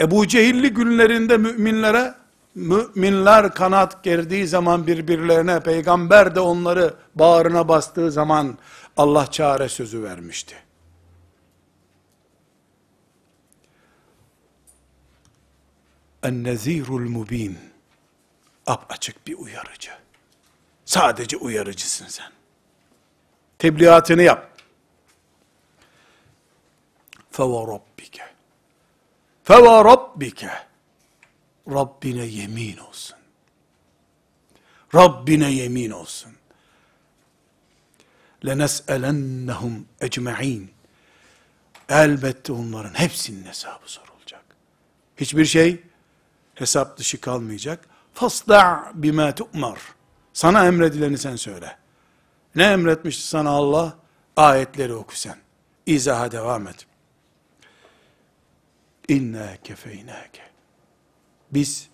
Ebu 0.00 0.26
Cehilli 0.26 0.70
günlerinde 0.74 1.36
müminlere, 1.36 2.14
müminler 2.54 3.54
kanat 3.54 4.04
gerdiği 4.04 4.46
zaman 4.46 4.86
birbirlerine, 4.86 5.60
peygamber 5.60 6.34
de 6.34 6.40
onları 6.40 6.94
bağrına 7.14 7.68
bastığı 7.68 8.12
zaman 8.12 8.58
Allah 8.96 9.30
çare 9.30 9.68
sözü 9.68 10.02
vermişti. 10.02 10.56
En-nezirul 16.22 17.08
mubin. 17.08 17.58
Ap 18.66 18.86
açık 18.88 19.26
bir 19.26 19.38
uyarıcı. 19.38 19.90
Sadece 20.84 21.36
uyarıcısın 21.36 22.06
sen. 22.06 22.30
Tebliğatını 23.58 24.22
yap. 24.22 24.50
Feve 29.44 29.84
rabbike. 29.84 30.50
Rabbine 31.68 32.24
yemin 32.26 32.76
olsun. 32.76 33.16
Rabbine 34.94 35.50
yemin 35.52 35.90
olsun. 35.90 36.32
Lenes'elennehum 38.46 39.86
ecma'in. 40.00 40.70
Elbette 41.88 42.52
onların 42.52 42.94
hepsinin 42.94 43.44
hesabı 43.44 43.86
sorulacak. 43.92 44.44
Hiçbir 45.16 45.44
şey 45.44 45.82
hesap 46.54 46.98
dışı 46.98 47.20
kalmayacak. 47.20 47.88
Fasda' 48.14 48.92
bima 48.94 49.34
tu'mar. 49.34 49.80
Sana 50.32 50.66
emredileni 50.66 51.18
sen 51.18 51.36
söyle. 51.36 51.76
Ne 52.54 52.64
emretmişti 52.64 53.22
sana 53.26 53.50
Allah? 53.50 53.96
Ayetleri 54.36 54.94
oku 54.94 55.16
sen. 55.16 55.36
İzaha 55.86 56.32
devam 56.32 56.68
et. 56.68 56.86
İnna 59.10 59.56
kefeynake. 59.56 60.42
Biz 61.50 61.88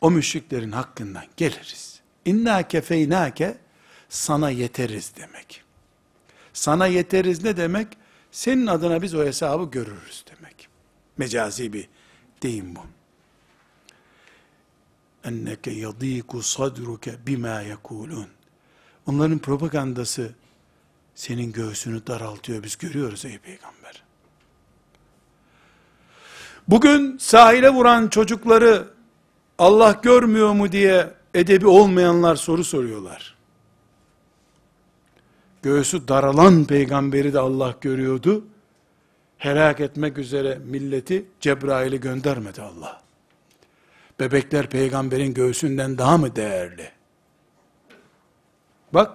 o 0.00 0.10
müşriklerin 0.10 0.72
hakkından 0.72 1.24
geliriz. 1.36 2.00
İnna 2.24 2.68
kefeynake 2.68 3.58
sana 4.08 4.50
yeteriz 4.50 5.12
demek. 5.16 5.62
Sana 6.52 6.86
yeteriz 6.86 7.44
ne 7.44 7.56
demek? 7.56 7.88
Senin 8.30 8.66
adına 8.66 9.02
biz 9.02 9.14
o 9.14 9.24
hesabı 9.24 9.70
görürüz 9.70 10.24
demek. 10.30 10.68
Mecazi 11.16 11.72
bir 11.72 11.88
deyim 12.42 12.76
bu. 12.76 12.80
Enneke 15.24 15.70
yadiku 15.70 16.42
sadruke 16.42 17.26
bima 17.26 17.60
yekulun. 17.60 18.28
Onların 19.06 19.38
propagandası 19.38 20.34
senin 21.14 21.52
göğsünü 21.52 22.06
daraltıyor. 22.06 22.62
Biz 22.62 22.78
görüyoruz 22.78 23.24
ey 23.24 23.38
peygamber. 23.38 23.83
Bugün 26.67 27.17
sahile 27.17 27.69
vuran 27.69 28.07
çocukları 28.07 28.87
Allah 29.57 29.99
görmüyor 30.03 30.51
mu 30.51 30.71
diye 30.71 31.13
edebi 31.33 31.67
olmayanlar 31.67 32.35
soru 32.35 32.63
soruyorlar. 32.63 33.35
Göğsü 35.61 36.07
daralan 36.07 36.65
peygamberi 36.65 37.33
de 37.33 37.39
Allah 37.39 37.75
görüyordu. 37.81 38.45
Helak 39.37 39.79
etmek 39.79 40.17
üzere 40.17 40.59
milleti 40.65 41.25
Cebrail'i 41.39 41.99
göndermedi 41.99 42.61
Allah. 42.61 43.01
Bebekler 44.19 44.69
peygamberin 44.69 45.33
göğsünden 45.33 45.97
daha 45.97 46.17
mı 46.17 46.35
değerli? 46.35 46.91
Bak, 48.93 49.11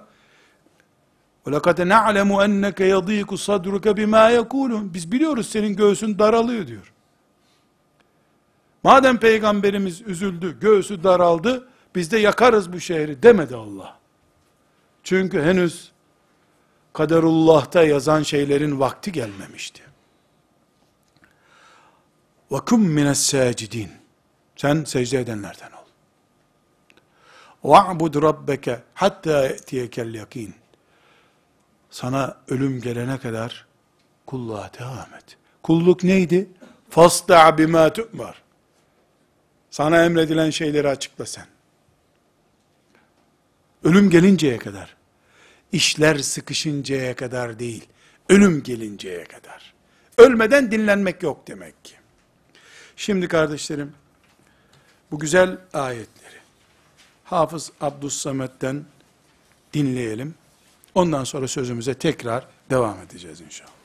وَلَقَدْ 1.46 1.78
نَعْلَمُ 1.94 2.30
اَنَّكَ 2.46 2.80
يَضِيكُ 2.94 3.30
صَدْرُكَ 3.48 3.86
بِمَا 3.98 4.24
يَكُولُونَ 4.38 4.94
Biz 4.94 5.12
biliyoruz 5.12 5.48
senin 5.48 5.76
göğsün 5.76 6.18
daralıyor 6.18 6.66
diyor. 6.66 6.92
Madem 8.84 9.18
peygamberimiz 9.18 10.02
üzüldü, 10.02 10.60
göğsü 10.60 11.04
daraldı, 11.04 11.68
biz 11.94 12.10
de 12.10 12.18
yakarız 12.18 12.72
bu 12.72 12.80
şehri 12.80 13.22
demedi 13.22 13.56
Allah. 13.56 13.98
Çünkü 15.02 15.42
henüz 15.42 15.92
kaderullah'ta 16.92 17.82
yazan 17.84 18.22
şeylerin 18.22 18.80
vakti 18.80 19.12
gelmemişti. 19.12 19.82
وَكُمْ 22.50 22.80
مِنَ 22.96 23.06
السَّاجِدِينَ 23.10 23.88
Sen 24.56 24.84
secde 24.84 25.20
edenlerden 25.20 25.70
ol. 25.70 25.86
وَعْبُدْ 27.64 28.18
رَبَّكَ 28.18 28.80
hatta 28.94 29.48
يَأْتِيَكَ 29.48 30.00
الْيَقِينَ 30.00 30.50
Sana 31.90 32.36
ölüm 32.48 32.80
gelene 32.80 33.18
kadar 33.18 33.66
kulluğa 34.26 34.70
devam 34.78 35.14
et. 35.18 35.36
Kulluk 35.62 36.04
neydi? 36.04 36.48
فَاسْتَعْ 36.90 37.56
بِمَا 37.58 37.88
تُؤْمَرْ 37.88 38.34
sana 39.71 40.05
emredilen 40.05 40.49
şeyleri 40.49 40.87
açıkla 40.87 41.25
sen. 41.25 41.45
Ölüm 43.83 44.09
gelinceye 44.09 44.57
kadar. 44.57 44.95
işler 45.71 46.17
sıkışıncaya 46.17 47.15
kadar 47.15 47.59
değil. 47.59 47.87
Ölüm 48.29 48.63
gelinceye 48.63 49.23
kadar. 49.23 49.73
Ölmeden 50.17 50.71
dinlenmek 50.71 51.23
yok 51.23 51.47
demek 51.47 51.85
ki. 51.85 51.95
Şimdi 52.95 53.27
kardeşlerim, 53.27 53.93
bu 55.11 55.19
güzel 55.19 55.57
ayetleri 55.73 56.39
Hafız 57.23 57.71
Abdüssamet'ten 57.81 58.85
dinleyelim. 59.73 60.35
Ondan 60.95 61.23
sonra 61.23 61.47
sözümüze 61.47 61.93
tekrar 61.93 62.47
devam 62.69 62.99
edeceğiz 62.99 63.41
inşallah. 63.41 63.78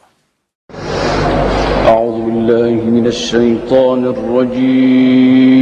أعوذ 1.84 2.16
بالله 2.24 2.80
من 2.96 3.06
الشيطان 3.06 4.00
الرجيم. 4.14 5.58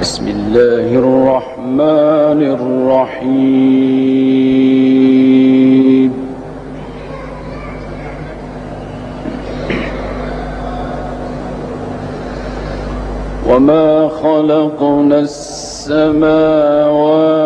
بسم 0.00 0.24
الله 0.28 0.88
الرحمن 1.02 2.40
الرحيم. 2.58 3.30
وما 13.50 13.90
خلقنا 14.08 15.18
السماوات 15.18 17.39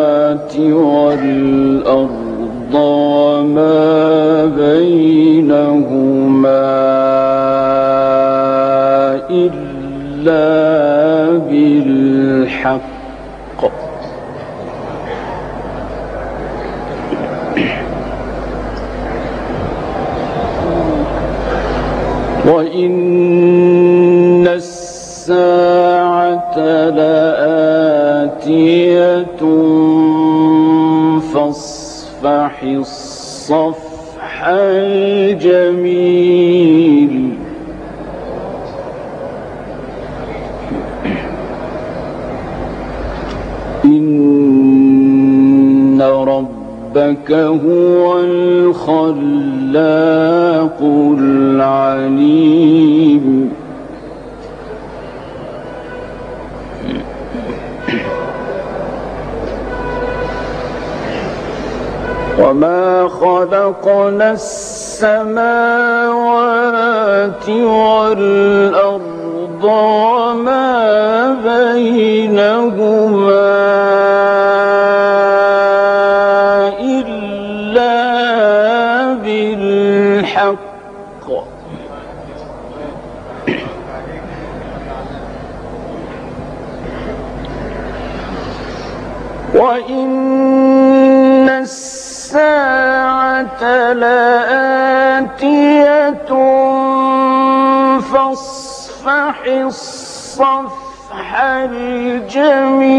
والأرض 0.59 2.35
وما 2.73 4.45
بينهما 4.45 5.95
إلا 9.31 10.45
بالحق 11.49 12.95
وإن 22.75 24.47
الساعة 24.47 26.09
لآتية 26.89 27.75
فاصفح 32.25 32.63
الصفح 32.63 34.47
الجميل. 34.47 35.85
إن 43.85 45.21
ربك 46.01 47.31
هو 47.31 48.19
الخلاق 48.19 49.19
العليم. 51.19 52.45
وما 62.39 63.07
خلقنا 63.07 64.31
السماوات 64.31 65.49
والأرض 67.49 69.05
وما 69.63 71.33
بينهما 71.43 72.75
إلا 76.81 77.93
بالحق 79.23 80.65
وإن 89.55 90.54
لآتية 93.93 95.35
فاصفح 97.99 99.37
الصفح 99.47 101.29
الجميل. 101.41 102.95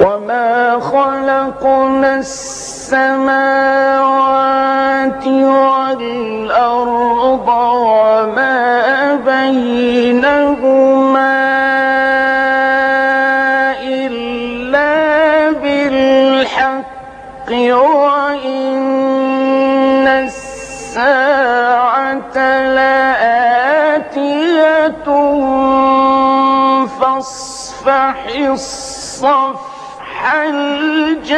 وما 0.00 0.78
خلقنا 0.80 2.10
السماوات 2.18 3.62
والأرض 5.26 7.21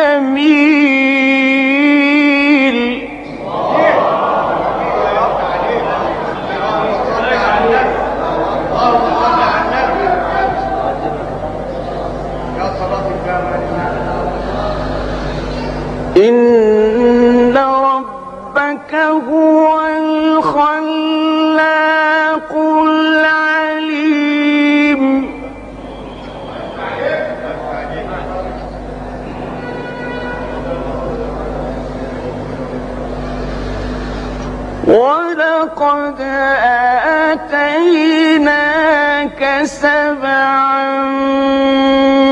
جميل. 0.04 1.14
إن 16.16 16.73
قد 36.14 36.22
آتيناك 38.14 39.42
سبعا 39.64 41.02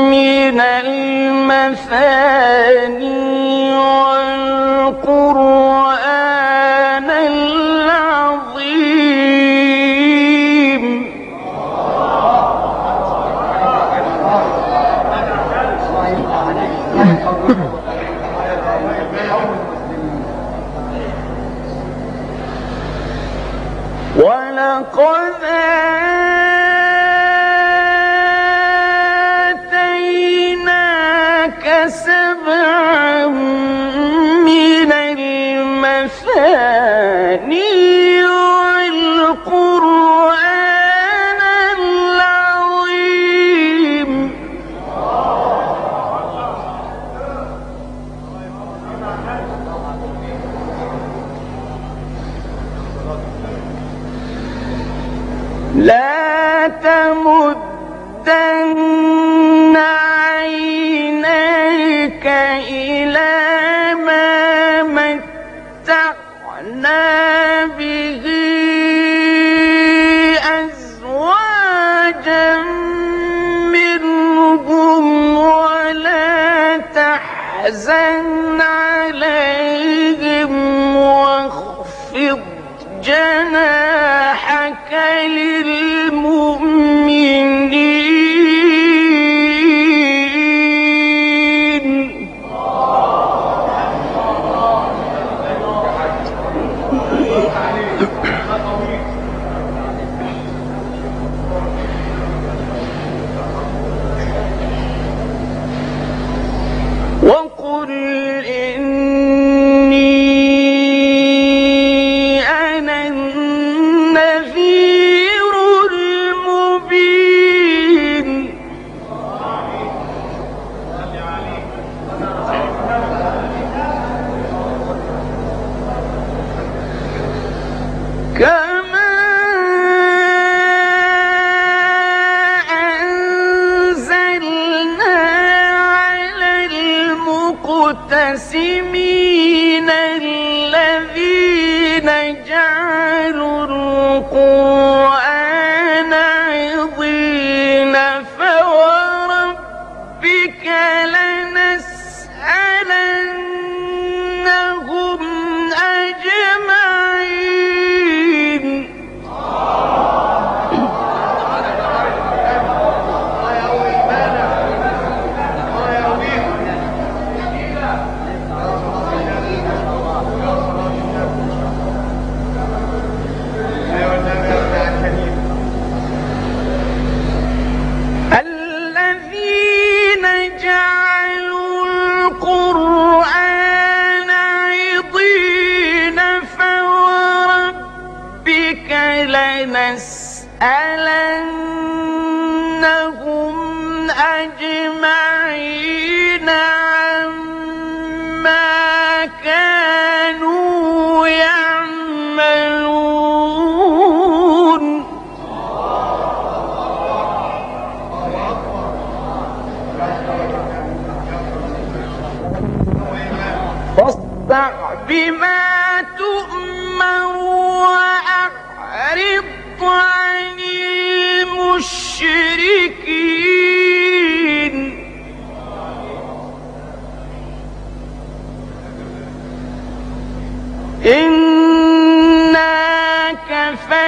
من 0.07 0.59
المثاني 0.61 1.73
أخذها 24.93 26.12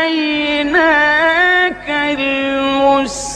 وكفيناك 0.06 1.90
المستهزئين 1.90 3.36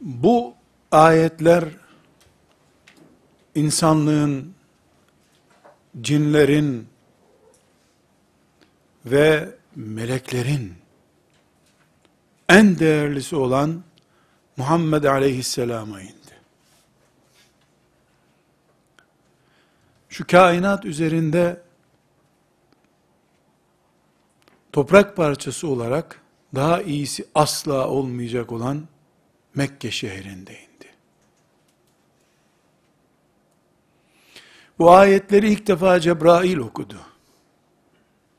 Bu 0.00 0.54
ayetler 0.90 1.64
insanlığın, 3.54 4.54
cinlerin 6.00 6.88
ve 9.06 9.48
meleklerin 9.76 10.74
en 12.48 12.78
değerlisi 12.78 13.36
olan 13.36 13.82
Muhammed 14.56 15.04
Aleyhisselam'a 15.04 16.00
indi. 16.00 16.23
Şu 20.14 20.26
kainat 20.26 20.84
üzerinde 20.84 21.62
toprak 24.72 25.16
parçası 25.16 25.68
olarak 25.68 26.20
daha 26.54 26.82
iyisi 26.82 27.26
asla 27.34 27.88
olmayacak 27.88 28.52
olan 28.52 28.88
Mekke 29.54 29.90
şehrinde 29.90 30.52
indi. 30.52 30.88
Bu 34.78 34.90
ayetleri 34.90 35.52
ilk 35.52 35.66
defa 35.66 36.00
Cebrail 36.00 36.56
okudu. 36.56 37.00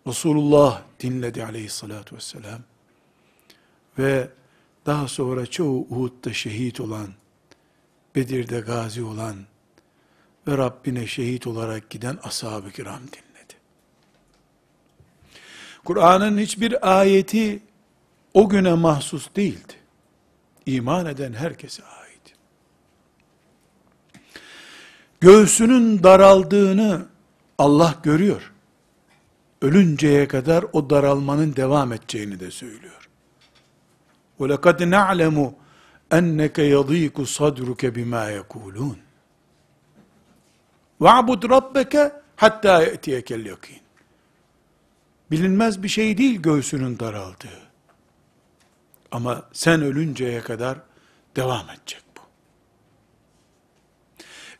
Resulullah 0.07 0.81
dinledi 0.99 1.45
aleyhissalatü 1.45 2.15
vesselam. 2.15 2.61
Ve 3.99 4.29
daha 4.85 5.07
sonra 5.07 5.45
çoğu 5.45 5.87
Uhud'da 5.89 6.33
şehit 6.33 6.79
olan, 6.79 7.13
Bedir'de 8.15 8.59
gazi 8.59 9.03
olan 9.03 9.35
ve 10.48 10.58
Rabbine 10.58 11.06
şehit 11.06 11.46
olarak 11.46 11.90
giden 11.90 12.18
ashab-ı 12.22 12.70
kiram 12.70 13.00
dinledi. 13.00 13.54
Kur'an'ın 15.84 16.38
hiçbir 16.38 16.98
ayeti 16.98 17.62
o 18.34 18.48
güne 18.48 18.74
mahsus 18.74 19.28
değildi. 19.36 19.74
İman 20.66 21.06
eden 21.06 21.32
herkese 21.32 21.82
ait. 21.82 22.34
Göğsünün 25.20 26.02
daraldığını 26.02 27.06
Allah 27.58 27.94
görüyor. 28.02 28.52
Ölünceye 29.62 30.28
kadar 30.28 30.64
o 30.72 30.90
daralmanın 30.90 31.56
devam 31.56 31.92
edeceğini 31.92 32.40
de 32.40 32.50
söylüyor. 32.50 33.08
وَلَقَدْ 34.40 34.78
نَعْلَمُ 34.96 35.52
اَنَّكَ 36.18 36.56
يَضِيكُ 36.76 37.16
صَدْرُكَ 37.38 37.82
بِمَا 37.96 38.24
يَقُولُونَ 38.38 38.96
وَعْبُدْ 41.00 41.40
رَبَّكَ 41.46 42.12
hatta 42.36 42.84
يَأْتِيَكَ 42.84 43.24
الْيَقِينَ 43.24 43.80
Bilinmez 45.30 45.82
bir 45.82 45.88
şey 45.88 46.18
değil 46.18 46.42
göğsünün 46.42 46.98
daraldığı. 46.98 47.70
Ama 49.10 49.42
sen 49.52 49.82
ölünceye 49.82 50.40
kadar 50.40 50.78
devam 51.36 51.70
edecek 51.70 52.02
bu. 52.16 52.20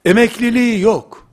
Emekliliği 0.04 0.80
yok. 0.80 1.28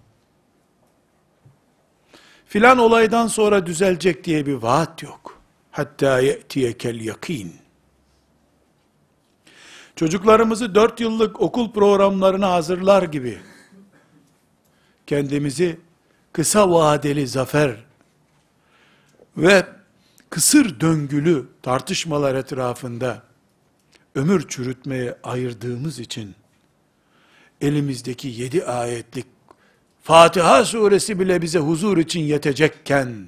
Filan 2.45 2.78
olaydan 2.78 3.28
sonra 3.28 3.65
düzelecek 3.65 4.23
diye 4.23 4.45
bir 4.45 4.54
vaat 4.54 5.04
yok. 5.04 5.41
Hatta 5.71 6.19
ye'tiyekel 6.19 7.02
yakin. 7.02 7.56
Çocuklarımızı 9.95 10.76
dört 10.76 11.00
yıllık 11.00 11.41
okul 11.41 11.71
programlarına 11.71 12.52
hazırlar 12.52 13.04
gibi 13.04 13.39
kendimizi 15.12 15.81
kısa 16.33 16.70
vadeli 16.70 17.29
zafer 17.29 17.77
ve 19.37 19.66
kısır 20.31 20.81
döngülü 20.81 21.48
tartışmalar 21.62 22.35
etrafında 22.35 23.22
ömür 24.14 24.48
çürütmeye 24.48 25.18
ayırdığımız 25.22 25.98
için 25.98 26.35
elimizdeki 27.61 28.29
yedi 28.29 28.64
ayetlik 28.64 29.27
Fatiha 30.03 30.64
suresi 30.64 31.20
bile 31.20 31.42
bize 31.42 31.59
huzur 31.59 31.98
için 31.98 32.20
yetecekken 32.20 33.27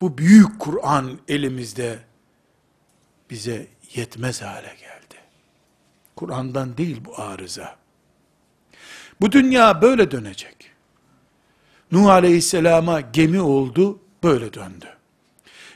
bu 0.00 0.18
büyük 0.18 0.60
Kur'an 0.60 1.18
elimizde 1.28 1.98
bize 3.30 3.66
yetmez 3.94 4.42
hale 4.42 4.76
geldi. 4.80 5.20
Kur'an'dan 6.16 6.76
değil 6.76 7.00
bu 7.04 7.20
arıza. 7.20 7.76
Bu 9.20 9.32
dünya 9.32 9.82
böyle 9.82 10.10
dönecek. 10.10 10.77
Nuh 11.92 12.06
aleyhisselama 12.06 13.00
gemi 13.00 13.40
oldu, 13.40 13.98
böyle 14.22 14.54
döndü. 14.54 14.86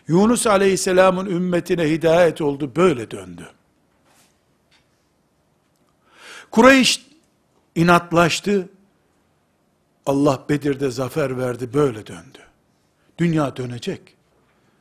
Yunus 0.09 0.47
aleyhisselamın 0.47 1.27
ümmetine 1.27 1.91
hidayet 1.91 2.41
oldu, 2.41 2.73
böyle 2.77 3.11
döndü. 3.11 3.49
Kureyş 6.51 7.07
inatlaştı, 7.75 8.69
Allah 10.07 10.45
Bedir'de 10.49 10.91
zafer 10.91 11.39
verdi, 11.39 11.75
böyle 11.75 12.07
döndü. 12.07 12.39
Dünya 13.19 13.57
dönecek 13.57 14.01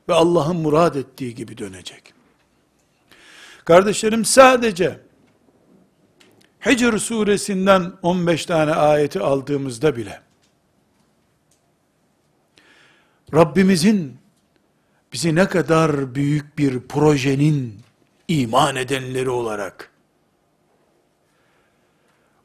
ve 0.09 0.13
Allah'ın 0.13 0.55
murad 0.55 0.95
ettiği 0.95 1.35
gibi 1.35 1.57
dönecek. 1.57 2.13
Kardeşlerim 3.65 4.25
sadece 4.25 4.99
Hicr 6.65 6.97
suresinden 6.97 7.93
15 8.01 8.45
tane 8.45 8.73
ayeti 8.73 9.19
aldığımızda 9.19 9.95
bile 9.95 10.21
Rabbimizin 13.33 14.17
bizi 15.13 15.35
ne 15.35 15.47
kadar 15.47 16.15
büyük 16.15 16.57
bir 16.57 16.79
projenin 16.79 17.79
iman 18.27 18.75
edenleri 18.75 19.29
olarak 19.29 19.91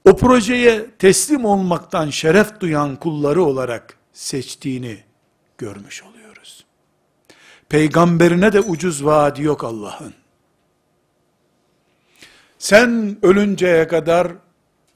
o 0.04 0.16
projeye 0.16 0.86
teslim 0.98 1.44
olmaktan 1.44 2.10
şeref 2.10 2.60
duyan 2.60 2.96
kulları 2.96 3.42
olarak 3.42 3.96
seçtiğini 4.12 4.98
görmüş 5.58 6.02
oluyoruz. 6.02 6.64
Peygamberine 7.68 8.52
de 8.52 8.60
ucuz 8.60 9.04
vaadi 9.04 9.42
yok 9.42 9.64
Allah'ın. 9.64 10.14
Sen 12.58 13.18
ölünceye 13.22 13.88
kadar 13.88 14.32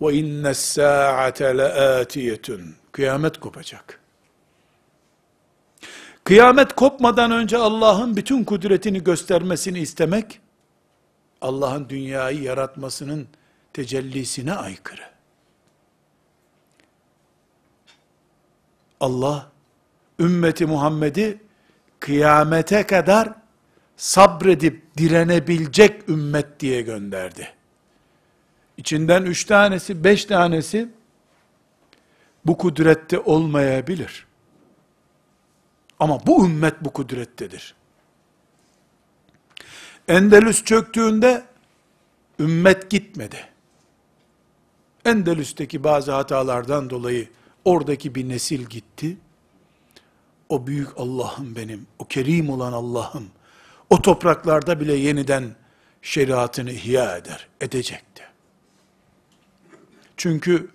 ve 0.01 0.15
inne 0.15 0.55
saate 0.55 1.59
leatiyetun. 1.59 2.75
Kıyamet 2.93 3.41
kopacak. 3.41 4.00
Kıyamet 6.25 6.73
kopmadan 6.73 7.31
önce 7.31 7.57
Allah'ın 7.57 8.17
bütün 8.17 8.45
kudretini 8.45 9.05
göstermesini 9.05 9.79
istemek, 9.79 10.41
Allah'ın 11.41 11.89
dünyayı 11.89 12.43
yaratmasının 12.43 13.29
tecellisine 13.73 14.53
aykırı. 14.53 15.03
Allah, 19.01 19.51
ümmeti 20.21 20.67
Muhammed'i 20.67 21.41
kıyamete 22.01 22.87
kadar 22.87 23.35
sabredip 23.97 24.97
direnebilecek 24.97 26.09
ümmet 26.09 26.61
diye 26.61 26.83
gönderdi. 26.83 27.49
İçinden 28.77 29.23
üç 29.23 29.45
tanesi, 29.45 30.05
beş 30.05 30.25
tanesi 30.25 30.89
bu 32.47 32.59
kudrette 32.59 33.19
olmayabilir. 33.19 34.27
Ama 36.01 36.27
bu 36.27 36.47
ümmet 36.47 36.75
bu 36.81 36.93
kudrettedir. 36.93 37.75
Endelüs 40.09 40.65
çöktüğünde 40.65 41.45
ümmet 42.39 42.91
gitmedi. 42.91 43.47
Endelüs'teki 45.05 45.85
bazı 45.85 46.13
hatalardan 46.13 46.91
dolayı 46.91 47.29
oradaki 47.65 48.15
bir 48.15 48.29
nesil 48.29 48.65
gitti. 48.67 49.17
O 50.49 50.67
büyük 50.67 50.89
Allah'ım 50.97 51.57
benim, 51.57 51.87
o 51.99 52.05
kerim 52.05 52.51
olan 52.51 52.73
Allah'ım, 52.73 53.29
o 53.91 54.03
topraklarda 54.03 54.81
bile 54.81 54.95
yeniden 54.95 55.57
şeriatını 56.03 56.71
ihya 56.71 57.17
eder, 57.17 57.49
edecekti. 57.61 58.23
Çünkü 60.17 60.71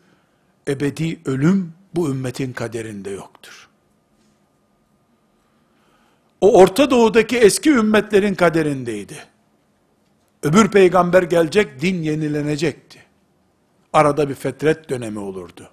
ebedi 0.67 1.19
ölüm 1.25 1.73
bu 1.95 2.09
ümmetin 2.09 2.53
kaderinde 2.53 3.09
yoktur. 3.09 3.64
O 6.41 6.59
Orta 6.59 6.91
Doğu'daki 6.91 7.37
eski 7.37 7.69
ümmetlerin 7.69 8.35
kaderindeydi. 8.35 9.23
Öbür 10.43 10.67
peygamber 10.67 11.23
gelecek, 11.23 11.81
din 11.81 12.03
yenilenecekti. 12.03 12.99
Arada 13.93 14.29
bir 14.29 14.35
fetret 14.35 14.89
dönemi 14.89 15.19
olurdu. 15.19 15.69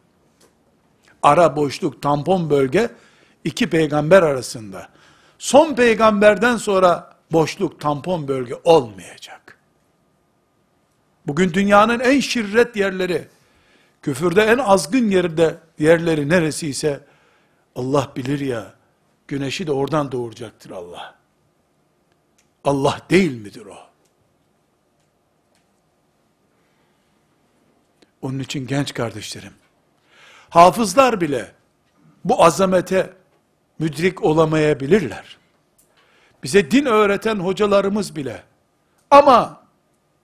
Ara 1.22 1.56
boşluk, 1.56 2.02
tampon 2.02 2.50
bölge, 2.50 2.90
iki 3.44 3.70
peygamber 3.70 4.22
arasında. 4.22 4.88
Son 5.38 5.74
peygamberden 5.74 6.56
sonra 6.56 7.16
boşluk, 7.32 7.80
tampon 7.80 8.28
bölge 8.28 8.54
olmayacak. 8.64 9.58
Bugün 11.26 11.52
dünyanın 11.54 12.00
en 12.00 12.20
şirret 12.20 12.76
yerleri, 12.76 13.28
küfürde 14.02 14.42
en 14.42 14.58
azgın 14.58 15.10
yerde 15.10 15.56
yerleri 15.78 16.28
neresi 16.28 16.68
ise 16.68 17.00
Allah 17.76 18.12
bilir 18.16 18.40
ya, 18.40 18.74
güneşi 19.32 19.66
de 19.66 19.72
oradan 19.72 20.12
doğuracaktır 20.12 20.70
Allah. 20.70 21.14
Allah 22.64 23.00
değil 23.10 23.40
midir 23.40 23.66
o? 23.66 23.76
Onun 28.22 28.38
için 28.38 28.66
genç 28.66 28.94
kardeşlerim, 28.94 29.52
hafızlar 30.50 31.20
bile 31.20 31.52
bu 32.24 32.44
azamete 32.44 33.12
müdrik 33.78 34.22
olamayabilirler. 34.22 35.36
Bize 36.42 36.70
din 36.70 36.86
öğreten 36.86 37.36
hocalarımız 37.36 38.16
bile 38.16 38.42
ama 39.10 39.62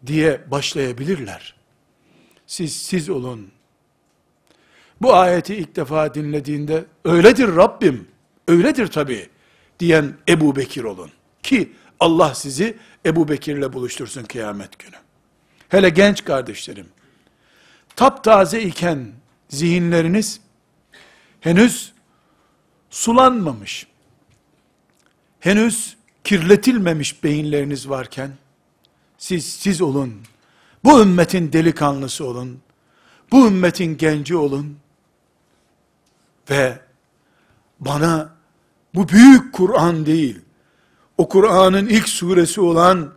diye 0.07 0.51
başlayabilirler. 0.51 1.55
Siz 2.47 2.77
siz 2.83 3.11
olun. 3.11 3.51
Bu 5.01 5.15
ayeti 5.15 5.55
ilk 5.55 5.77
defa 5.77 6.15
dinlediğinde 6.15 6.85
öyledir 7.05 7.57
Rabbim, 7.57 8.09
öyledir 8.49 8.87
tabi 8.87 9.29
diyen 9.81 10.15
Ebu 10.29 10.57
Bekir 10.57 10.85
olun. 10.85 11.11
Ki 11.43 11.73
Allah 12.01 12.35
sizi 12.35 12.77
Ebu 13.07 13.29
Bekir'le 13.29 13.73
buluştursun 13.73 14.25
kıyamet 14.25 14.79
günü. 14.79 14.97
Hele 15.69 15.89
genç 15.89 16.25
kardeşlerim, 16.25 16.87
taptaze 17.97 18.63
iken 18.63 19.13
zihinleriniz 19.49 20.41
henüz 21.41 21.93
sulanmamış, 22.91 23.87
henüz 25.41 25.97
kirletilmemiş 26.25 27.25
beyinleriniz 27.25 27.89
varken, 27.89 28.31
siz 29.19 29.53
siz 29.53 29.83
olun, 29.83 30.23
bu 30.85 31.03
ümmetin 31.03 31.53
delikanlısı 31.53 32.25
olun, 32.25 32.61
bu 33.33 33.47
ümmetin 33.47 33.97
genci 33.97 34.37
olun 34.37 34.79
ve 36.51 36.79
bana 37.81 38.38
bu 38.99 39.09
büyük 39.09 39.53
Kur'an 39.53 40.07
değil, 40.07 40.41
o 41.19 41.29
Kur'an'ın 41.29 41.87
ilk 41.87 42.09
suresi 42.09 42.61
olan 42.61 43.13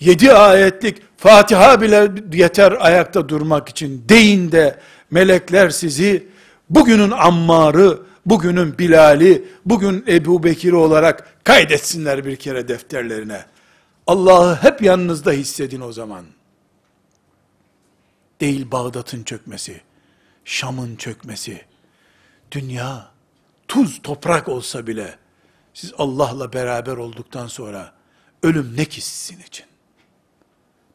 yedi 0.00 0.32
ayetlik 0.32 1.02
Fatiha 1.16 1.80
bile 1.80 2.10
yeter 2.32 2.76
ayakta 2.80 3.28
durmak 3.28 3.68
için 3.68 4.04
deyin 4.08 4.52
de 4.52 4.78
melekler 5.10 5.70
sizi 5.70 6.28
bugünün 6.70 7.10
Ammar'ı, 7.10 8.02
bugünün 8.26 8.78
Bilal'i, 8.78 9.44
bugün 9.66 10.04
Ebu 10.08 10.42
Bekir'i 10.42 10.76
olarak 10.76 11.44
kaydetsinler 11.44 12.24
bir 12.24 12.36
kere 12.36 12.68
defterlerine. 12.68 13.44
Allah'ı 14.06 14.54
hep 14.54 14.82
yanınızda 14.82 15.32
hissedin 15.32 15.80
o 15.80 15.92
zaman. 15.92 16.24
Değil 18.40 18.70
Bağdat'ın 18.70 19.22
çökmesi, 19.22 19.80
Şam'ın 20.44 20.96
çökmesi, 20.96 21.60
dünya 22.50 23.11
tuz 23.72 24.02
toprak 24.02 24.48
olsa 24.48 24.86
bile 24.86 25.18
siz 25.74 25.92
Allah'la 25.98 26.52
beraber 26.52 26.96
olduktan 26.96 27.46
sonra 27.46 27.92
ölüm 28.42 28.74
ne 28.76 28.84
ki 28.84 29.00
sizin 29.00 29.42
için? 29.42 29.66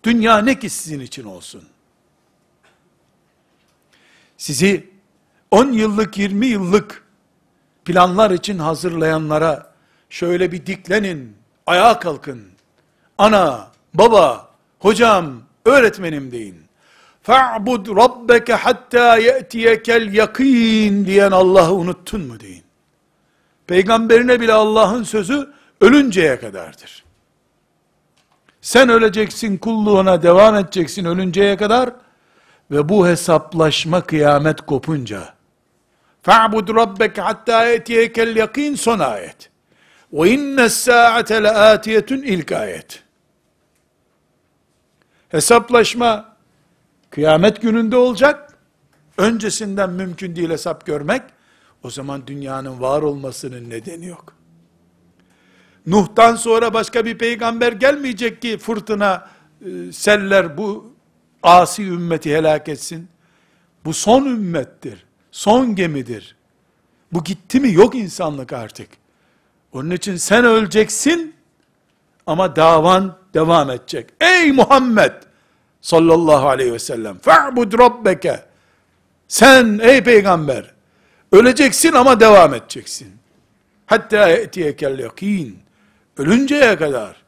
Dünya 0.04 0.38
ne 0.38 0.60
ki 0.60 0.70
sizin 0.70 1.00
için 1.00 1.24
olsun? 1.24 1.64
Sizi 4.38 4.90
10 5.52 5.72
yıllık 5.72 6.18
20 6.18 6.46
yıllık 6.46 7.04
planlar 7.86 8.32
için 8.32 8.60
hazırlayanlara 8.60 9.74
şöyle 10.10 10.52
bir 10.52 10.66
diklenin, 10.66 11.38
ayağa 11.66 12.00
kalkın. 12.00 12.44
Ana, 13.18 13.72
baba, 13.94 14.52
hocam, 14.80 15.42
öğretmenim 15.66 16.32
deyin. 16.32 16.64
Fa'bud 17.22 17.88
rabbeke 17.98 18.54
hatta 18.54 19.18
ye'tiyekel 19.18 20.14
yakin 20.14 21.06
diyen 21.06 21.32
Allah'ı 21.32 21.74
unuttun 21.74 22.22
mu 22.22 22.40
deyin. 22.40 22.67
Peygamberine 23.67 24.41
bile 24.41 24.53
Allah'ın 24.53 25.03
sözü 25.03 25.51
ölünceye 25.81 26.41
kadardır. 26.41 27.05
Sen 28.61 28.89
öleceksin, 28.89 29.57
kulluğuna 29.57 30.23
devam 30.23 30.57
edeceksin 30.57 31.05
ölünceye 31.05 31.57
kadar 31.57 31.91
ve 32.71 32.89
bu 32.89 33.07
hesaplaşma 33.07 34.01
kıyamet 34.01 34.61
kopunca 34.61 35.35
فَعْبُدْ 36.27 36.67
رَبَّكَ 36.83 37.17
حَتَّى 37.29 37.59
يَتِيَكَ 37.77 38.17
الْيَقِينَ 38.29 38.77
son 38.77 38.99
ayet. 38.99 39.51
وَاِنَّ 40.13 40.61
السَّاعَةَ 40.61 41.31
لَآتِيَةٌ 41.47 42.25
ilk 42.25 42.53
ayet. 42.53 43.03
Hesaplaşma 45.29 46.37
kıyamet 47.11 47.63
gününde 47.63 47.97
olacak. 47.97 48.59
Öncesinden 49.19 49.91
mümkün 49.91 50.37
değil 50.37 50.51
hesap 50.51 50.87
görmek. 50.87 51.23
O 51.84 51.90
zaman 51.90 52.28
dünyanın 52.28 52.82
var 52.82 53.02
olmasının 53.02 53.70
nedeni 53.70 54.06
yok. 54.06 54.34
Nuh'tan 55.88 56.36
sonra 56.36 56.74
başka 56.74 57.06
bir 57.06 57.18
peygamber 57.18 57.72
gelmeyecek 57.72 58.42
ki 58.42 58.58
fırtına, 58.58 59.30
e, 59.62 59.92
seller 59.92 60.58
bu 60.58 60.94
asi 61.44 61.84
ümmeti 61.84 62.36
helak 62.36 62.70
etsin. 62.70 63.08
Bu 63.86 63.94
son 63.94 64.26
ümmettir. 64.26 65.06
Son 65.32 65.76
gemidir. 65.76 66.36
Bu 67.14 67.24
gitti 67.24 67.60
mi 67.60 67.74
yok 67.74 67.96
insanlık 67.96 68.54
artık. 68.54 68.90
Onun 69.74 69.90
için 69.90 70.16
sen 70.16 70.46
öleceksin 70.46 71.36
ama 72.26 72.56
davan 72.56 73.18
devam 73.34 73.70
edecek. 73.70 74.10
Ey 74.22 74.52
Muhammed 74.52 75.14
sallallahu 75.82 76.48
aleyhi 76.48 76.74
ve 76.74 76.80
sellem 76.80 77.18
fa'bud 77.18 77.80
rabbeke 77.80 78.46
sen 79.28 79.80
ey 79.84 80.04
peygamber 80.04 80.77
öleceksin 81.32 81.94
ama 81.94 82.20
devam 82.20 82.54
edeceksin. 82.54 83.18
Hatta 83.86 84.30
etiyekel 84.30 85.00
yakin. 85.00 85.60
Ölünceye 86.18 86.78
kadar. 86.78 87.24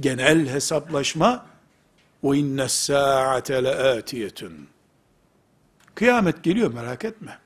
Genel 0.00 0.48
hesaplaşma 0.48 1.46
ve 2.24 2.38
inne 2.38 2.68
saate 2.68 3.64
leatiyetun. 3.64 4.68
Kıyamet 5.94 6.42
geliyor 6.42 6.72
merak 6.74 7.04
etme. 7.04 7.38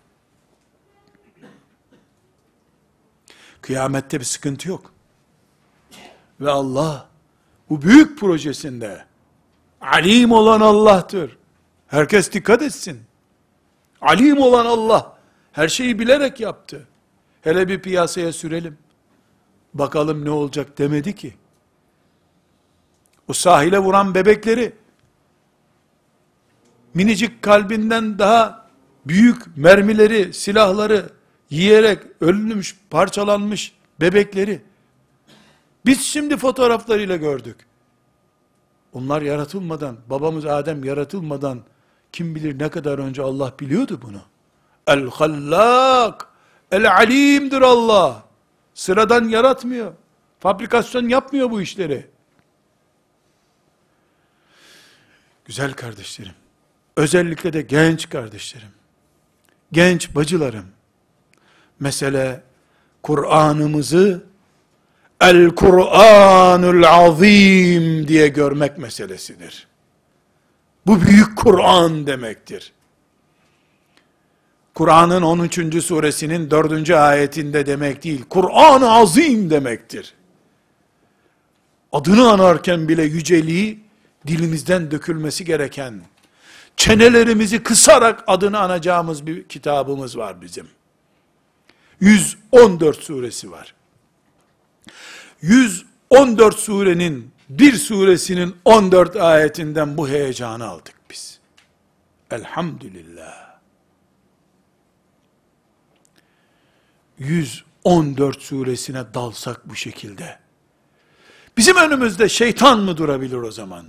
Kıyamette 3.60 4.20
bir 4.20 4.24
sıkıntı 4.24 4.68
yok. 4.68 4.92
Ve 6.40 6.50
Allah 6.50 7.08
bu 7.70 7.82
büyük 7.82 8.18
projesinde 8.18 9.04
alim 9.80 10.32
olan 10.32 10.60
Allah'tır. 10.60 11.36
Herkes 11.86 12.32
dikkat 12.32 12.62
etsin. 12.62 13.02
Alim 14.00 14.38
olan 14.38 14.66
Allah 14.66 15.13
her 15.54 15.68
şeyi 15.68 15.98
bilerek 15.98 16.40
yaptı. 16.40 16.86
Hele 17.42 17.68
bir 17.68 17.82
piyasaya 17.82 18.32
sürelim. 18.32 18.78
Bakalım 19.74 20.24
ne 20.24 20.30
olacak 20.30 20.78
demedi 20.78 21.14
ki. 21.14 21.34
O 23.28 23.32
sahile 23.32 23.78
vuran 23.78 24.14
bebekleri 24.14 24.72
minicik 26.94 27.42
kalbinden 27.42 28.18
daha 28.18 28.68
büyük 29.06 29.56
mermileri, 29.56 30.34
silahları 30.34 31.10
yiyerek 31.50 32.02
ölmüş, 32.20 32.76
parçalanmış 32.90 33.74
bebekleri 34.00 34.62
biz 35.86 36.00
şimdi 36.00 36.36
fotoğraflarıyla 36.36 37.16
gördük. 37.16 37.56
Onlar 38.92 39.22
yaratılmadan, 39.22 39.96
babamız 40.10 40.46
Adem 40.46 40.84
yaratılmadan 40.84 41.60
kim 42.12 42.34
bilir 42.34 42.58
ne 42.58 42.70
kadar 42.70 42.98
önce 42.98 43.22
Allah 43.22 43.52
biliyordu 43.60 44.00
bunu. 44.02 44.20
El-Hallak, 44.86 46.26
El-Alim'dir 46.72 47.62
Allah. 47.62 48.24
Sıradan 48.74 49.28
yaratmıyor. 49.28 49.92
Fabrikasyon 50.40 51.08
yapmıyor 51.08 51.50
bu 51.50 51.62
işleri. 51.62 52.06
Güzel 55.44 55.72
kardeşlerim. 55.72 56.34
Özellikle 56.96 57.52
de 57.52 57.62
genç 57.62 58.08
kardeşlerim. 58.08 58.68
Genç 59.72 60.14
bacılarım. 60.14 60.66
Mesele 61.80 62.42
Kur'an'ımızı 63.02 64.24
El 65.20 65.50
Kur'anul 65.50 66.82
Azim 66.82 68.08
diye 68.08 68.28
görmek 68.28 68.78
meselesidir. 68.78 69.66
Bu 70.86 71.02
büyük 71.02 71.38
Kur'an 71.38 72.06
demektir. 72.06 72.72
Kur'an'ın 74.74 75.22
13. 75.22 75.84
suresinin 75.84 76.50
4. 76.50 76.90
ayetinde 76.90 77.66
demek 77.66 78.04
değil, 78.04 78.24
Kur'an-ı 78.28 78.90
Azim 78.90 79.50
demektir. 79.50 80.14
Adını 81.92 82.30
anarken 82.30 82.88
bile 82.88 83.02
yüceliği 83.02 83.80
dilimizden 84.26 84.90
dökülmesi 84.90 85.44
gereken, 85.44 86.02
çenelerimizi 86.76 87.62
kısarak 87.62 88.24
adını 88.26 88.58
anacağımız 88.58 89.26
bir 89.26 89.48
kitabımız 89.48 90.18
var 90.18 90.42
bizim. 90.42 90.68
114 92.00 92.96
suresi 92.96 93.50
var. 93.50 93.74
114 95.42 96.58
surenin 96.58 97.30
bir 97.48 97.72
suresinin 97.72 98.56
14 98.64 99.16
ayetinden 99.16 99.96
bu 99.96 100.08
heyecanı 100.08 100.66
aldık 100.66 100.94
biz. 101.10 101.38
Elhamdülillah. 102.30 103.53
114 107.18 108.42
suresine 108.42 109.14
dalsak 109.14 109.68
bu 109.68 109.76
şekilde. 109.76 110.38
Bizim 111.56 111.76
önümüzde 111.76 112.28
şeytan 112.28 112.80
mı 112.80 112.96
durabilir 112.96 113.36
o 113.36 113.52
zaman? 113.52 113.86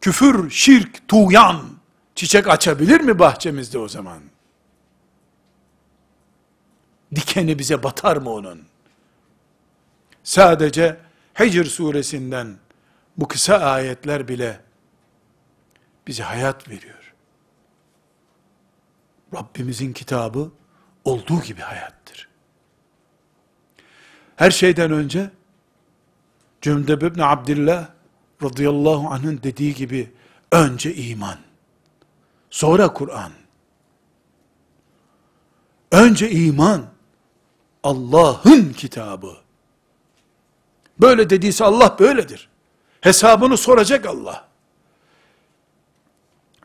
Küfür, 0.00 0.50
şirk, 0.50 1.08
tuğyan 1.08 1.62
çiçek 2.14 2.48
açabilir 2.48 3.00
mi 3.00 3.18
bahçemizde 3.18 3.78
o 3.78 3.88
zaman? 3.88 4.22
Dikeni 7.14 7.58
bize 7.58 7.82
batar 7.82 8.16
mı 8.16 8.30
onun? 8.30 8.62
Sadece 10.24 11.00
Hicr 11.40 11.64
suresinden 11.64 12.56
bu 13.16 13.28
kısa 13.28 13.58
ayetler 13.58 14.28
bile 14.28 14.60
bize 16.06 16.22
hayat 16.22 16.68
veriyor. 16.68 16.97
Rabbimizin 19.34 19.92
kitabı 19.92 20.50
olduğu 21.04 21.42
gibi 21.42 21.60
hayattır. 21.60 22.28
Her 24.36 24.50
şeyden 24.50 24.90
önce 24.92 25.30
Cümdeb 26.62 27.02
ibn 27.02 27.20
Abdillah 27.20 27.88
radıyallahu 28.42 29.08
anh'ın 29.08 29.40
dediği 29.42 29.74
gibi 29.74 30.12
önce 30.52 30.94
iman, 30.94 31.38
sonra 32.50 32.92
Kur'an. 32.92 33.32
Önce 35.92 36.30
iman, 36.30 36.86
Allah'ın 37.82 38.72
kitabı. 38.72 39.36
Böyle 41.00 41.30
dediyse 41.30 41.64
Allah 41.64 41.96
böyledir. 41.98 42.48
Hesabını 43.00 43.56
soracak 43.56 44.06
Allah. 44.06 44.48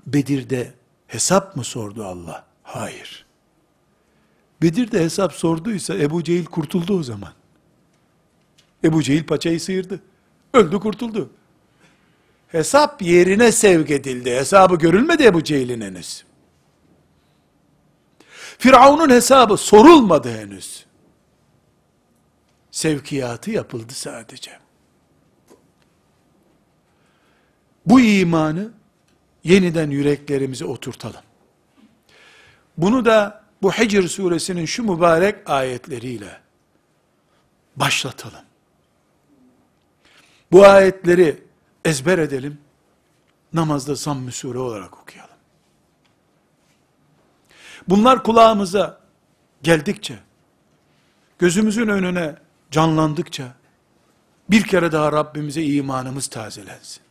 Bedir'de 0.08 0.74
hesap 1.08 1.56
mı 1.56 1.64
sordu 1.64 2.06
Allah? 2.06 2.46
Hayır. 2.64 3.26
Bedir'de 4.62 5.00
hesap 5.00 5.34
sorduysa 5.34 5.96
Ebu 5.96 6.24
Cehil 6.24 6.46
kurtuldu 6.46 7.00
o 7.00 7.04
zaman. 7.04 7.34
Ebu 8.84 9.04
Cehil 9.04 9.26
paçayı 9.26 9.62
sıyırdı. 9.62 10.00
Öldü 10.54 10.80
kurtuldu. 10.80 11.30
Hesap 12.48 13.02
yerine 13.02 13.52
sevk 13.52 13.92
edildi. 13.92 14.32
Hesabı 14.32 14.76
görülmedi 14.76 15.24
Ebu 15.24 15.44
Cehil'in 15.44 15.82
henüz. 15.82 16.24
Firavun'un 18.58 19.10
hesabı 19.10 19.58
sorulmadı 19.58 20.38
henüz. 20.38 20.86
Sevkiyatı 22.72 23.52
yapıldı 23.52 23.94
sadece. 23.94 24.52
Bu 27.86 28.02
imanı 28.02 28.72
yeniden 29.44 29.90
yüreklerimize 29.90 30.66
oturtalım. 30.66 31.22
Bunu 32.78 33.06
da 33.06 33.44
bu 33.62 33.72
Hicr 33.72 34.08
suresinin 34.08 34.66
şu 34.66 34.84
mübarek 34.84 35.50
ayetleriyle 35.50 36.40
başlatalım. 37.76 38.46
Bu 40.52 40.66
ayetleri 40.66 41.44
ezber 41.86 42.18
edelim. 42.18 42.58
Namazda 43.54 43.96
zamm-ı 43.96 44.32
sure 44.32 44.58
olarak 44.58 44.98
okuyalım. 45.02 45.36
Bunlar 47.88 48.24
kulağımıza 48.24 49.02
geldikçe, 49.64 50.20
gözümüzün 51.40 51.88
önüne 51.88 52.36
canlandıkça, 52.72 53.54
bir 54.50 54.64
kere 54.64 54.92
daha 54.92 55.12
Rabbimize 55.12 55.64
imanımız 55.64 56.28
tazelensin. 56.28 57.04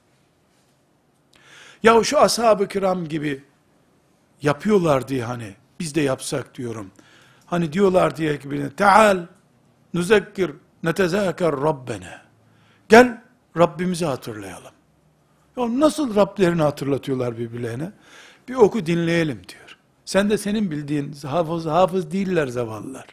Ya 1.83 2.05
şu 2.05 2.19
ashab-ı 2.19 2.69
kiram 2.69 3.09
gibi 3.09 3.45
yapıyorlar 4.43 5.09
diye 5.09 5.25
hani, 5.25 5.55
biz 5.81 5.95
de 5.95 6.01
yapsak 6.01 6.55
diyorum. 6.55 6.91
Hani 7.47 7.73
diyorlar 7.73 8.17
diye 8.17 8.39
ki 8.39 8.51
birine, 8.51 8.71
Teal, 8.71 9.27
nuzekkir, 9.95 10.51
netezâker 10.83 11.53
Rabbena. 11.53 12.23
Gel, 12.89 13.23
Rabbimizi 13.57 14.05
hatırlayalım. 14.05 14.73
Ya 15.57 15.81
nasıl 15.81 16.15
Rablerini 16.15 16.63
hatırlatıyorlar 16.63 17.39
birbirlerine? 17.39 17.93
Bir 18.49 18.55
oku 18.55 18.87
dinleyelim 18.87 19.43
diyor. 19.49 19.79
Sen 20.05 20.31
de 20.31 20.39
senin 20.39 20.71
bildiğin 20.71 21.13
hafız, 21.13 21.67
hafız 21.67 22.13
değiller 22.13 22.47
zavallılar. 22.47 23.07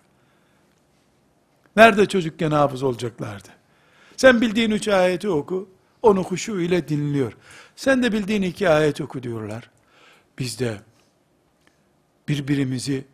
Nerede 1.76 2.06
çocukken 2.06 2.52
hafız 2.52 2.84
olacaklardı? 2.84 3.50
Sen 4.18 4.42
bildiğin 4.42 4.72
üç 4.72 4.88
ayeti 4.88 5.30
oku, 5.30 5.70
onu 6.02 6.24
huşu 6.24 6.60
ile 6.60 6.88
dinliyor. 6.88 7.34
Sen 7.76 8.04
de 8.04 8.12
bildiğin 8.12 8.42
iki 8.42 8.70
ayet 8.70 9.02
oku 9.02 9.24
diyorlar. 9.24 9.70
Biz 10.40 10.60
de 10.60 10.78
birbirimizi 12.30 13.06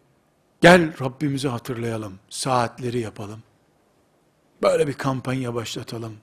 gel 0.62 1.00
Rabbimizi 1.02 1.48
hatırlayalım, 1.48 2.20
saatleri 2.30 3.00
yapalım. 3.00 3.44
Böyle 4.64 4.88
bir 4.88 4.94
kampanya 4.94 5.56
başlatalım. 5.56 6.18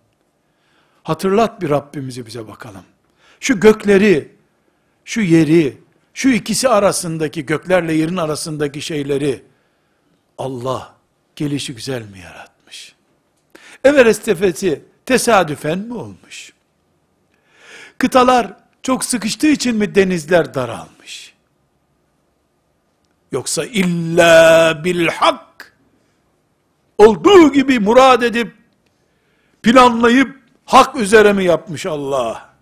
Hatırlat 1.03 1.63
bir 1.63 1.71
Rabbimizi 1.71 2.27
bize 2.27 2.49
bakalım. 2.49 2.85
Şu 3.41 3.61
gökleri, 3.61 4.33
şu 5.05 5.21
yeri, 5.21 5.79
şu 6.15 6.29
ikisi 6.29 6.69
arasındaki 6.69 7.47
göklerle 7.47 7.93
yerin 7.93 8.17
arasındaki 8.17 8.83
şeyleri 8.83 9.43
Allah 10.39 10.95
gelişi 11.37 11.75
güzel 11.75 12.03
mi 12.03 12.19
yaratmış? 12.19 12.95
Everest 13.85 14.25
tepesi 14.25 14.83
tesadüfen 15.07 15.79
mi 15.79 15.95
olmuş? 15.95 16.53
Kıtalar 17.99 18.57
çok 18.83 19.05
sıkıştığı 19.05 19.49
için 19.49 19.77
mi 19.77 19.95
denizler 19.95 20.55
daralmış? 20.55 20.92
Yoksa 23.33 23.65
illa 23.65 24.85
bil 24.85 25.09
hak 25.09 25.77
olduğu 26.99 27.53
gibi 27.53 27.79
murad 27.79 28.23
edip 28.23 28.55
planlayıp 29.63 30.43
hak 30.65 30.97
üzere 30.97 31.33
mi 31.33 31.45
yapmış 31.45 31.87
Allah? 31.87 32.55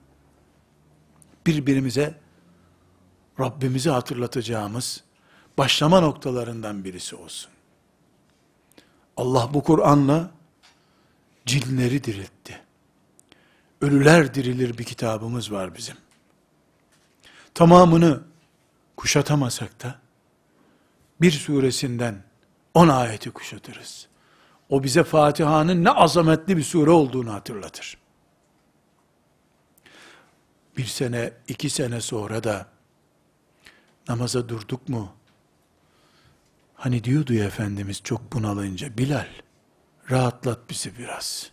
Birbirimize 1.47 2.15
Rabbimizi 3.41 3.91
hatırlatacağımız 3.91 5.05
başlama 5.59 6.01
noktalarından 6.01 6.85
birisi 6.85 7.17
olsun. 7.17 7.51
Allah 9.17 9.51
bu 9.55 9.63
Kur'an'la 9.63 10.31
cinleri 11.47 12.05
diriltti. 12.05 12.61
Ölüler 13.81 14.35
dirilir 14.35 14.79
bir 14.79 14.85
kitabımız 14.85 15.53
var 15.53 15.75
bizim. 15.77 15.97
Tamamını 17.55 18.21
kuşatamasak 18.97 19.83
da 19.83 19.99
bir 21.21 21.31
suresinden 21.31 22.23
on 22.75 22.89
ayeti 22.89 23.31
kuşatırız. 23.31 24.09
O 24.69 24.83
bize 24.83 25.05
Fatiha'nın 25.05 25.85
ne 25.85 25.91
azametli 25.91 26.57
bir 26.57 26.63
sure 26.63 26.91
olduğunu 26.91 27.33
hatırlatır. 27.33 27.99
Bir 30.77 30.85
sene, 30.85 31.33
iki 31.49 31.71
sene 31.71 32.01
sonra 32.01 32.45
da 32.45 32.67
namaza 34.09 34.49
durduk 34.49 34.89
mu? 34.89 35.13
Hani 36.75 37.05
diyordu 37.05 37.35
ya 37.35 37.45
Efendimiz 37.45 38.03
çok 38.03 38.33
bunalınca, 38.33 38.99
Bilal, 38.99 39.29
rahatlat 40.11 40.59
bizi 40.71 40.99
biraz. 40.99 41.51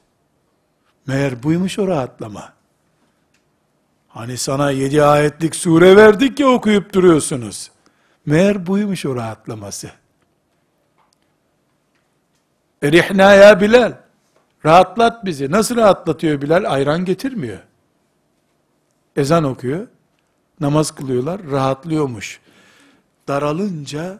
Meğer 1.07 1.43
buymuş 1.43 1.79
o 1.79 1.87
rahatlama. 1.87 2.53
Hani 4.07 4.37
sana 4.37 4.71
yedi 4.71 5.03
ayetlik 5.03 5.55
sure 5.55 5.95
verdik 5.95 6.39
ya 6.39 6.47
okuyup 6.47 6.93
duruyorsunuz. 6.93 7.71
Meğer 8.27 8.67
buymuş 8.67 9.05
o 9.05 9.15
rahatlaması. 9.15 9.91
Erihna 12.83 13.33
ya 13.33 13.61
Bilal. 13.61 13.93
Rahatlat 14.65 15.25
bizi. 15.25 15.51
Nasıl 15.51 15.75
rahatlatıyor 15.75 16.41
Bilal? 16.41 16.73
Ayran 16.73 17.05
getirmiyor. 17.05 17.59
Ezan 19.15 19.43
okuyor. 19.43 19.87
Namaz 20.59 20.91
kılıyorlar. 20.91 21.41
Rahatlıyormuş. 21.51 22.39
Daralınca 23.27 24.19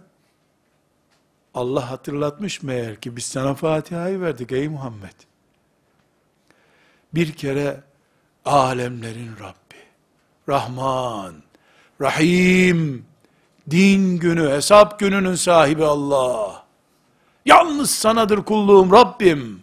Allah 1.54 1.92
hatırlatmış 1.92 2.64
meğer 2.64 2.96
ki 2.96 3.16
biz 3.16 3.26
sana 3.26 3.54
Fatiha'yı 3.54 4.22
verdik 4.22 4.52
ey 4.52 4.68
Muhammed. 4.68 5.16
Bir 7.14 7.34
kere 7.34 7.84
alemlerin 8.46 9.32
Rabbi, 9.40 9.82
Rahman, 10.50 11.36
Rahim, 12.02 13.07
din 13.70 14.18
günü, 14.18 14.50
hesap 14.50 15.00
gününün 15.00 15.36
sahibi 15.36 15.86
Allah. 15.86 16.66
Yalnız 17.46 17.92
sanadır 17.92 18.44
kulluğum 18.44 18.92
Rabbim. 18.92 19.62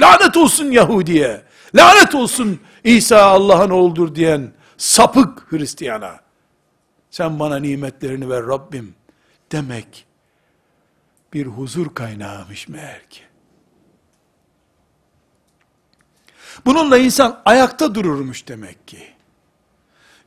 Lanet 0.00 0.36
olsun 0.36 0.70
Yahudiye. 0.70 1.42
Lanet 1.74 2.14
olsun 2.14 2.60
İsa 2.84 3.22
Allah'ın 3.22 3.70
oğludur 3.70 4.14
diyen 4.14 4.52
sapık 4.76 5.52
Hristiyana. 5.52 6.20
Sen 7.10 7.38
bana 7.38 7.56
nimetlerini 7.56 8.30
ver 8.30 8.46
Rabbim 8.46 8.94
demek 9.52 10.06
bir 11.32 11.46
huzur 11.46 11.94
kaynağıymış 11.94 12.68
meğer 12.68 13.08
ki. 13.10 13.20
Bununla 16.66 16.98
insan 16.98 17.42
ayakta 17.44 17.94
dururmuş 17.94 18.48
demek 18.48 18.88
ki. 18.88 19.14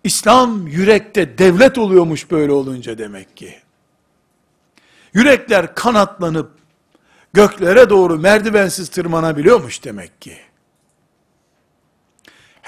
İslam 0.04 0.68
yürekte 0.68 1.38
devlet 1.38 1.78
oluyormuş 1.78 2.32
böyle 2.32 2.52
olunca 2.52 2.98
demek 2.98 3.38
ki. 3.38 3.60
Yürekler 5.14 5.76
kanatlanıp 5.76 6.52
göklere 7.34 7.90
doğru 7.90 8.20
merdivensiz 8.20 8.90
tırmanabiliyormuş 8.90 9.84
demek 9.84 10.22
ki. 10.22 10.38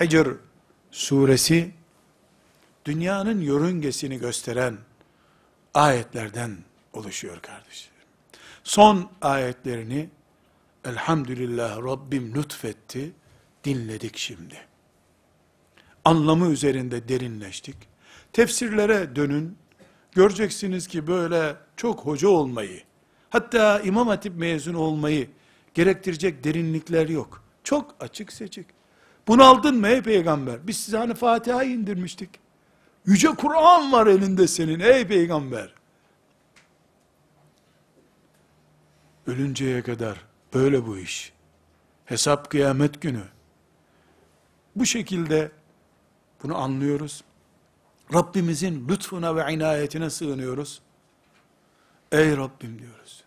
Hicr 0.01 0.27
suresi 0.91 1.71
dünyanın 2.86 3.41
yörüngesini 3.41 4.19
gösteren 4.19 4.77
ayetlerden 5.73 6.57
oluşuyor 6.93 7.39
kardeşlerim. 7.39 7.95
Son 8.63 9.09
ayetlerini 9.21 10.09
Elhamdülillah 10.86 11.77
Rabbim 11.77 12.36
lütfetti 12.36 13.11
dinledik 13.63 14.17
şimdi. 14.17 14.55
Anlamı 16.05 16.51
üzerinde 16.51 17.09
derinleştik. 17.09 17.75
Tefsirlere 18.33 19.15
dönün. 19.15 19.57
Göreceksiniz 20.11 20.87
ki 20.87 21.07
böyle 21.07 21.55
çok 21.77 21.99
hoca 21.99 22.27
olmayı, 22.27 22.81
hatta 23.29 23.79
İmam 23.79 24.07
Hatip 24.07 24.35
mezunu 24.35 24.77
olmayı 24.79 25.29
gerektirecek 25.73 26.43
derinlikler 26.43 27.09
yok. 27.09 27.43
Çok 27.63 27.95
açık 27.99 28.33
seçik. 28.33 28.67
Bunu 29.27 29.43
aldın 29.43 29.75
mı 29.75 29.87
ey 29.87 30.01
peygamber? 30.01 30.67
Biz 30.67 30.77
size 30.77 30.97
hani 30.97 31.13
Fatiha'yı 31.13 31.71
indirmiştik. 31.71 32.29
Yüce 33.05 33.27
Kur'an 33.27 33.91
var 33.91 34.07
elinde 34.07 34.47
senin 34.47 34.79
ey 34.79 35.07
peygamber. 35.07 35.73
Ölünceye 39.27 39.81
kadar 39.81 40.25
böyle 40.53 40.87
bu 40.87 40.97
iş. 40.97 41.33
Hesap 42.05 42.51
kıyamet 42.51 43.01
günü. 43.01 43.23
Bu 44.75 44.85
şekilde 44.85 45.51
bunu 46.45 46.57
anlıyoruz. 46.57 47.23
Rabbimizin 48.13 48.87
lütfuna 48.89 49.35
ve 49.35 49.53
inayetine 49.53 50.09
sığınıyoruz. 50.09 50.81
Ey 52.11 52.37
Rabbim 52.37 52.79
diyoruz. 52.79 53.23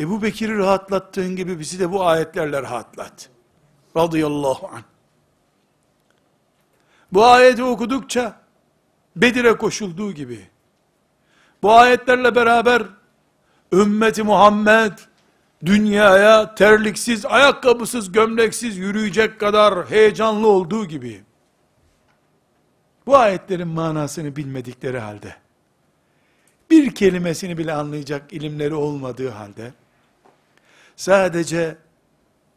Ebu 0.00 0.22
Bekir'i 0.22 0.58
rahatlattığın 0.58 1.36
gibi 1.36 1.58
bizi 1.58 1.78
de 1.78 1.92
bu 1.92 2.06
ayetlerle 2.06 2.62
rahatlat. 2.62 3.30
Radıyallahu 3.96 4.68
anh. 4.68 4.82
Bu 7.12 7.24
ayeti 7.24 7.62
okudukça 7.62 8.40
Bedir'e 9.16 9.56
koşulduğu 9.56 10.12
gibi 10.12 10.48
bu 11.62 11.72
ayetlerle 11.72 12.34
beraber 12.34 12.82
ümmeti 13.72 14.22
Muhammed 14.22 14.92
dünyaya 15.64 16.54
terliksiz, 16.54 17.26
ayakkabısız, 17.26 18.12
gömleksiz 18.12 18.76
yürüyecek 18.76 19.40
kadar 19.40 19.90
heyecanlı 19.90 20.46
olduğu 20.48 20.84
gibi 20.84 21.24
bu 23.06 23.16
ayetlerin 23.16 23.68
manasını 23.68 24.36
bilmedikleri 24.36 24.98
halde 24.98 25.36
bir 26.70 26.94
kelimesini 26.94 27.58
bile 27.58 27.72
anlayacak 27.72 28.32
ilimleri 28.32 28.74
olmadığı 28.74 29.30
halde 29.30 29.72
sadece 30.96 31.76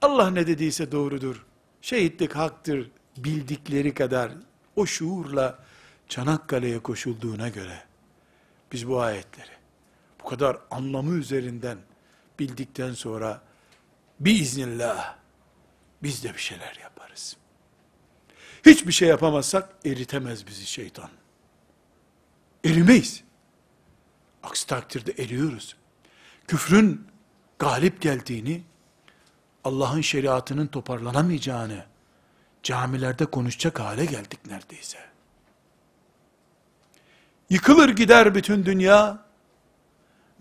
Allah 0.01 0.29
ne 0.29 0.47
dediyse 0.47 0.91
doğrudur, 0.91 1.45
şehitlik 1.81 2.35
haktır 2.35 2.91
bildikleri 3.17 3.93
kadar 3.93 4.31
o 4.75 4.85
şuurla 4.85 5.59
Çanakkale'ye 6.07 6.79
koşulduğuna 6.79 7.49
göre 7.49 7.83
biz 8.71 8.87
bu 8.87 9.01
ayetleri 9.01 9.51
bu 10.23 10.29
kadar 10.29 10.57
anlamı 10.71 11.15
üzerinden 11.15 11.77
bildikten 12.39 12.93
sonra 12.93 13.41
biiznillah 14.19 15.15
biz 16.03 16.23
de 16.23 16.33
bir 16.33 16.39
şeyler 16.39 16.75
yaparız. 16.75 16.96
Hiçbir 18.67 18.91
şey 18.91 19.09
yapamazsak 19.09 19.69
eritemez 19.85 20.47
bizi 20.47 20.65
şeytan. 20.65 21.09
Erimeyiz. 22.65 23.23
Aksi 24.43 24.67
takdirde 24.67 25.23
eriyoruz. 25.23 25.75
Küfrün 26.47 27.07
galip 27.59 28.01
geldiğini, 28.01 28.63
Allah'ın 29.63 30.01
şeriatının 30.01 30.67
toparlanamayacağını 30.67 31.85
camilerde 32.63 33.25
konuşacak 33.25 33.79
hale 33.79 34.05
geldik 34.05 34.39
neredeyse. 34.45 34.97
Yıkılır 37.49 37.89
gider 37.89 38.35
bütün 38.35 38.65
dünya, 38.65 39.25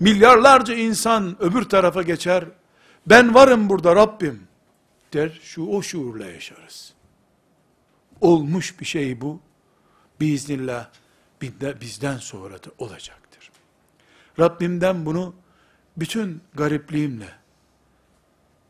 milyarlarca 0.01 0.75
insan 0.75 1.37
öbür 1.43 1.63
tarafa 1.63 2.03
geçer, 2.03 2.45
ben 3.07 3.35
varım 3.35 3.69
burada 3.69 3.97
Rabbim 3.97 4.49
der, 5.13 5.41
şu 5.43 5.67
o 5.67 5.83
şuurla 5.83 6.27
yaşarız. 6.27 6.96
Olmuş 8.21 8.81
bir 8.81 8.85
şey 8.85 9.21
bu, 9.21 9.41
biiznillah 10.21 10.91
bizden 11.81 12.17
sonra 12.17 12.65
da 12.65 12.71
olacaktır. 12.79 13.51
Rabbimden 14.39 15.07
bunu 15.07 15.35
bütün 15.97 16.43
garipliğimle, 16.55 17.33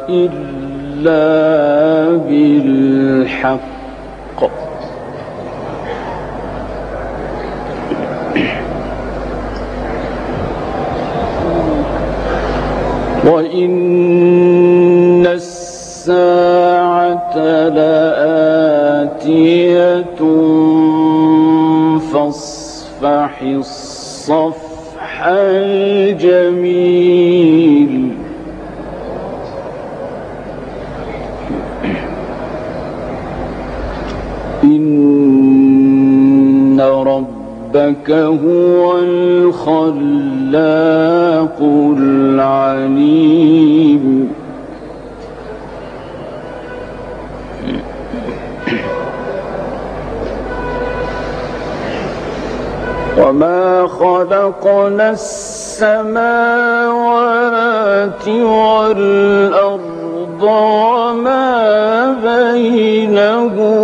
إلا 0.08 1.24
بالحق. 2.28 3.74
وإن 13.24 15.26
الساعة 15.26 17.36
لآتية 17.68 18.23
فاصفح 22.12 23.42
الصفح 23.42 25.26
الجميل. 25.26 26.74
إن 34.64 36.80
ربك 36.80 38.10
هو 38.10 38.98
الخلاق 38.98 39.94
العليم. 41.98 44.13
وما 53.34 53.86
خلقنا 53.86 55.10
السماوات 55.10 56.18
والأرض 58.28 59.82
وما 60.42 61.52
بينهما 62.22 63.74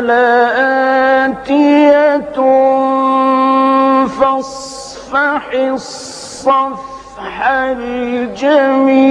لآتية 0.00 1.62
فاصفح 4.20 5.44
الصفح 5.54 7.36
الجميل. 7.48 9.02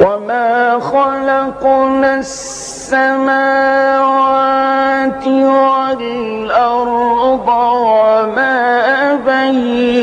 وما 0.00 0.78
خلقنا 0.80 2.14
السماوات 2.18 4.01
أن 9.52 10.01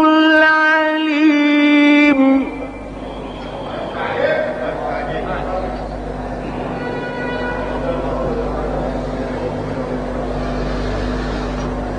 العليم 0.05 1.43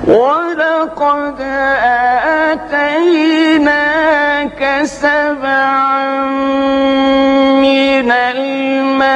ولقد 0.08 1.40
آتيناك 3.54 4.62
سبعا 4.84 6.26
من 7.60 8.10
المثاني 8.12 9.14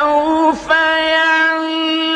سوف 0.00 0.68
يعلم 0.70 2.15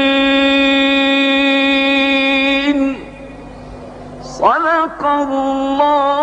الله 5.19 6.20